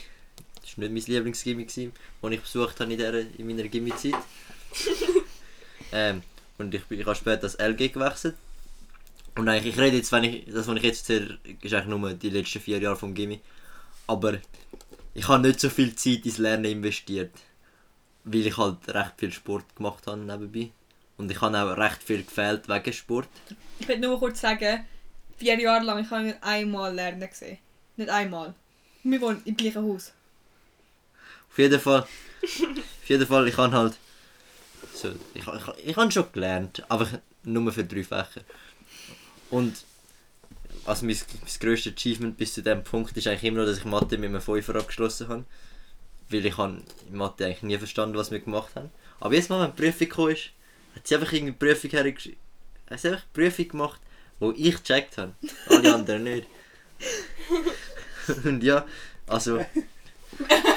das 0.63 0.79
war 0.79 0.89
nicht 0.89 1.09
mein 1.09 1.15
Lieblingsgimmi, 1.17 1.65
gewesen, 1.65 1.93
das 2.23 2.31
ich 2.31 2.41
besucht 2.41 2.79
habe 2.79 2.93
in, 2.93 2.99
der, 2.99 3.15
in 3.37 3.47
meiner 3.49 3.65
Gimmi-Zeit. 3.65 4.15
ähm, 5.93 6.23
und 6.59 6.75
ich, 6.75 6.83
ich 6.91 7.07
habe 7.07 7.15
später 7.15 7.43
das 7.43 7.55
LG 7.59 7.93
gewechselt. 7.93 8.37
Und 9.35 9.49
eigentlich, 9.49 9.75
ich 9.75 9.81
rede 9.81 9.97
jetzt, 9.97 10.13
wenn 10.13 10.25
ich, 10.25 10.45
das, 10.47 10.67
was 10.67 10.77
ich 10.77 10.83
jetzt 10.83 11.11
erzähle, 11.11 11.39
ist 11.63 11.73
eigentlich 11.73 11.87
nur 11.87 12.13
die 12.13 12.31
letzten 12.31 12.61
vier 12.61 12.79
Jahre 12.79 12.97
vom 12.97 13.15
Gimmi. 13.15 13.41
Aber 14.07 14.39
ich 15.15 15.29
habe 15.29 15.47
nicht 15.47 15.61
so 15.61 15.71
viel 15.71 15.95
Zeit 15.95 16.27
ins 16.27 16.39
Lernen 16.39 16.67
investiert. 16.67 17.33
Weil 18.25 18.47
ich 18.47 18.57
halt 18.57 18.77
recht 18.89 19.13
viel 19.17 19.33
Sport 19.33 19.75
gemacht 19.75 20.07
habe 20.07 20.21
nebenbei. 20.21 20.71
Und 21.17 21.31
ich 21.31 21.41
habe 21.41 21.59
auch 21.59 21.77
recht 21.77 22.03
viel 22.03 22.25
gefehlt 22.25 22.69
wegen 22.69 22.93
Sport. 22.93 23.29
Ich 23.79 23.89
will 23.89 23.99
nur 23.99 24.19
kurz 24.19 24.41
sagen, 24.41 24.85
vier 25.39 25.59
Jahre 25.59 25.85
lang, 25.85 26.05
ich 26.05 26.11
habe 26.11 26.25
nicht 26.25 26.43
einmal 26.43 26.95
lernen 26.95 27.29
gesehen. 27.29 27.59
Nicht 27.97 28.11
einmal. 28.11 28.55
Wir 29.03 29.21
wohnen 29.21 29.43
im 29.45 29.57
gleichen 29.57 29.83
Haus. 29.83 30.13
Auf 31.51 31.59
jeden 31.59 31.81
Fall. 31.81 32.01
auf 32.03 33.09
jeden 33.09 33.27
Fall, 33.27 33.49
ich 33.49 33.57
habe 33.57 33.77
halt. 33.77 33.99
So, 35.03 35.11
ich, 35.35 35.43
ich, 35.43 35.89
ich 35.89 35.97
habe 35.97 36.13
schon 36.13 36.31
gelernt, 36.33 36.85
aber 36.89 37.09
nur 37.43 37.73
für 37.73 37.83
drei 37.83 38.05
Fächer. 38.05 38.43
Und 39.51 39.85
also 40.85 41.05
mein, 41.05 41.17
mein 41.17 41.59
grösstes 41.59 41.95
Achievement 41.95 42.37
bis 42.37 42.55
zu 42.55 42.63
diesem 42.63 42.85
Punkt 42.85 43.17
ist 43.17 43.27
eigentlich 43.27 43.43
immer 43.43 43.61
noch, 43.61 43.67
dass 43.67 43.79
ich 43.79 43.85
Mathe 43.85 44.17
mit 44.17 44.29
einem 44.29 44.41
Fünfer 44.41 44.77
abgeschlossen 44.77 45.27
habe. 45.27 45.45
Weil 46.29 46.47
ich 46.47 46.57
habe 46.57 46.83
in 47.11 47.17
Mathe 47.17 47.47
eigentlich 47.47 47.63
nie 47.63 47.79
verstanden, 47.79 48.17
was 48.17 48.31
wir 48.31 48.39
gemacht 48.39 48.77
haben. 48.77 48.91
Aber 49.19 49.35
jetzt 49.35 49.51
Mal, 49.51 49.61
wenn 49.61 49.75
die 49.75 49.83
Prüfung 49.83 50.09
gekommen 50.09 50.33
ist, 50.35 50.51
hat 50.95 51.09
sie 51.09 51.17
einfach 51.17 51.33
irgendeine 51.33 51.59
Prüfung 51.59 51.91
hergeschrieben. 51.91 52.39
Hat 52.89 53.01
sie 53.01 53.09
einfach 53.09 53.23
eine 53.23 53.33
Prüfung 53.33 53.69
gemacht, 53.69 54.01
wo 54.39 54.53
ich 54.53 54.77
gecheckt 54.77 55.19
habe. 55.19 55.33
Alle 55.67 55.95
anderen 55.95 56.23
nicht. 56.23 56.47
Und 58.45 58.63
ja, 58.63 58.87
also 59.27 59.59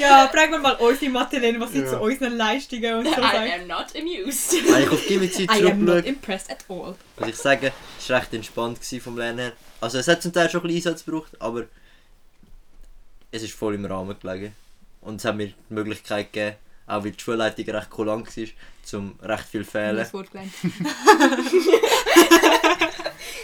Ja, 0.00 0.28
fragen 0.28 0.52
wir 0.52 0.58
mal 0.58 0.74
unsere 0.76 1.10
Mathelehrer, 1.10 1.60
was 1.60 1.72
sie 1.72 1.80
Ja. 1.80 1.90
zu 1.90 2.00
unseren 2.00 2.36
Leistungen 2.36 2.94
und 2.94 3.04
so 3.06 3.12
I 3.12 3.14
sagen. 3.14 3.52
am 3.62 3.66
not 3.66 3.86
amused. 3.96 4.52
wenn 4.72 4.82
ich 4.82 4.88
auf 4.90 5.06
die 5.06 5.30
Zeit 5.30 5.60
I 5.60 5.70
am 5.70 5.84
not 5.84 6.04
impressed 6.06 6.50
at 6.50 6.64
all. 6.68 6.94
muss 7.18 7.28
ich 7.28 7.36
sagen, 7.36 7.70
es 7.98 8.08
war 8.10 8.20
recht 8.20 8.32
entspannt 8.34 8.80
gewesen 8.80 9.00
vom 9.00 9.16
Lernen 9.18 9.38
her. 9.38 9.52
Also 9.80 9.98
es 9.98 10.08
hat 10.08 10.22
zum 10.22 10.32
Teil 10.32 10.50
schon 10.50 10.60
ein 10.62 10.66
bisschen 10.68 10.92
Einsatz 10.92 11.04
gebraucht, 11.04 11.32
aber 11.40 11.64
es 13.30 13.42
ist 13.42 13.52
voll 13.54 13.74
im 13.74 13.84
Rahmen 13.84 14.16
gelegen. 14.20 14.54
Und 15.00 15.16
es 15.16 15.24
hat 15.24 15.36
mir 15.36 15.46
die 15.48 15.54
Möglichkeit 15.68 16.32
gegeben, 16.32 16.56
auch 16.86 17.04
weil 17.04 17.12
die 17.12 17.20
Schulleitung 17.20 17.64
recht 17.70 17.90
kulant 17.90 18.36
war, 18.36 18.44
zum 18.82 19.18
recht 19.22 19.44
viel 19.44 19.64
fehlen, 19.64 19.96
Das 19.96 20.12
Wort 20.12 20.30
gelernt. 20.30 20.52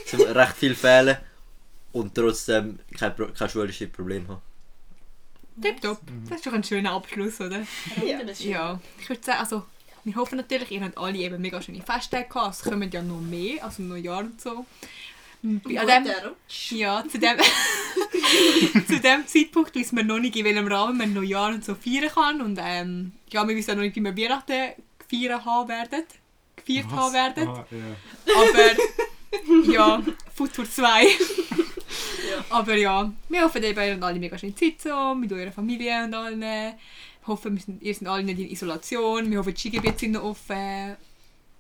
zum 0.06 0.20
recht 0.22 0.56
viel 0.56 0.74
fehlen 0.74 1.16
und 1.92 2.14
trotzdem 2.14 2.78
kein, 2.98 3.14
Pro 3.16 3.26
kein 3.28 3.48
schulisches 3.48 3.90
Problem 3.90 4.28
haben. 4.28 4.42
Tipptopp. 5.60 6.00
Das 6.28 6.38
ist 6.38 6.46
doch 6.46 6.52
ein 6.52 6.64
schöner 6.64 6.92
Abschluss, 6.92 7.40
oder? 7.40 7.66
Ja. 8.04 8.20
Ja, 8.38 8.80
ich 9.00 9.08
würde 9.08 9.22
sagen, 9.22 9.38
also, 9.38 9.62
wir 10.04 10.14
hoffen 10.16 10.36
natürlich, 10.36 10.70
ihr 10.70 10.82
habt 10.82 10.98
alle 10.98 11.18
eben 11.18 11.40
mega 11.40 11.60
schöne 11.60 11.82
Festtage 11.82 12.28
gehabt. 12.28 12.54
Es 12.54 12.62
kommen 12.62 12.90
ja 12.90 13.02
noch 13.02 13.20
mehr, 13.20 13.64
also 13.64 13.82
noch 13.82 13.96
Jahr 13.96 14.20
und 14.20 14.40
so. 14.40 14.66
An 15.42 15.60
dem, 15.64 16.06
ja, 16.70 17.04
zu 17.08 17.18
dem, 17.18 17.38
zu 18.88 19.00
dem 19.00 19.26
Zeitpunkt 19.26 19.74
wissen 19.74 19.96
wir 19.96 20.04
noch 20.04 20.18
nicht, 20.18 20.34
in 20.34 20.44
welchem 20.44 20.66
Rahmen 20.66 20.98
wir 20.98 21.06
Neujahr 21.06 21.50
und 21.50 21.64
so 21.64 21.74
feiern 21.74 22.10
kann. 22.12 22.40
Und 22.40 22.58
ähm, 22.60 23.12
ja, 23.30 23.46
wir 23.46 23.54
wissen 23.54 23.72
auch 23.72 23.76
noch 23.76 23.82
nicht, 23.82 23.94
wie 23.96 24.02
wir 24.02 24.16
Weihnachten 24.16 24.72
gefeiert 24.98 25.44
haben 25.44 25.68
werden. 25.68 26.02
Gefeiert 26.56 26.90
haben 26.90 27.12
werden. 27.12 27.48
Ah, 27.48 27.66
ja. 27.70 28.34
Aber 28.34 29.72
ja, 29.72 30.02
Futur 30.34 30.68
2. 30.68 31.06
Aber 32.50 32.74
ja, 32.76 33.10
wir 33.28 33.42
hoffen 33.42 33.62
ihr 33.62 33.68
habt 33.76 34.02
alle 34.02 34.18
mega 34.18 34.38
schöne 34.38 34.54
Zeit 34.54 34.80
so, 34.80 35.14
mit 35.14 35.32
eurer 35.32 35.52
Familie 35.52 36.04
und 36.04 36.14
allen. 36.14 36.40
Wir 36.40 36.74
hoffen, 37.26 37.54
wir 37.56 37.62
sind, 37.62 37.82
ihr 37.82 37.94
seid 37.94 38.08
alle 38.08 38.24
nicht 38.24 38.38
in 38.38 38.50
Isolation. 38.50 39.30
Wir 39.30 39.38
hoffen, 39.38 39.54
die 39.54 39.60
Skigebiete 39.60 39.98
sind 39.98 40.12
noch 40.12 40.24
offen. 40.24 40.96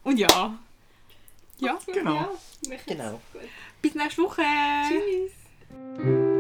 Und 0.04 0.18
ja. 0.18 0.58
Ja, 1.58 1.78
Genau. 1.92 2.14
Ja, 2.14 2.76
Genau. 2.86 3.20
bis 3.80 3.94
nächste 3.94 4.22
Woche. 4.22 4.42
Tschüss. 4.88 6.35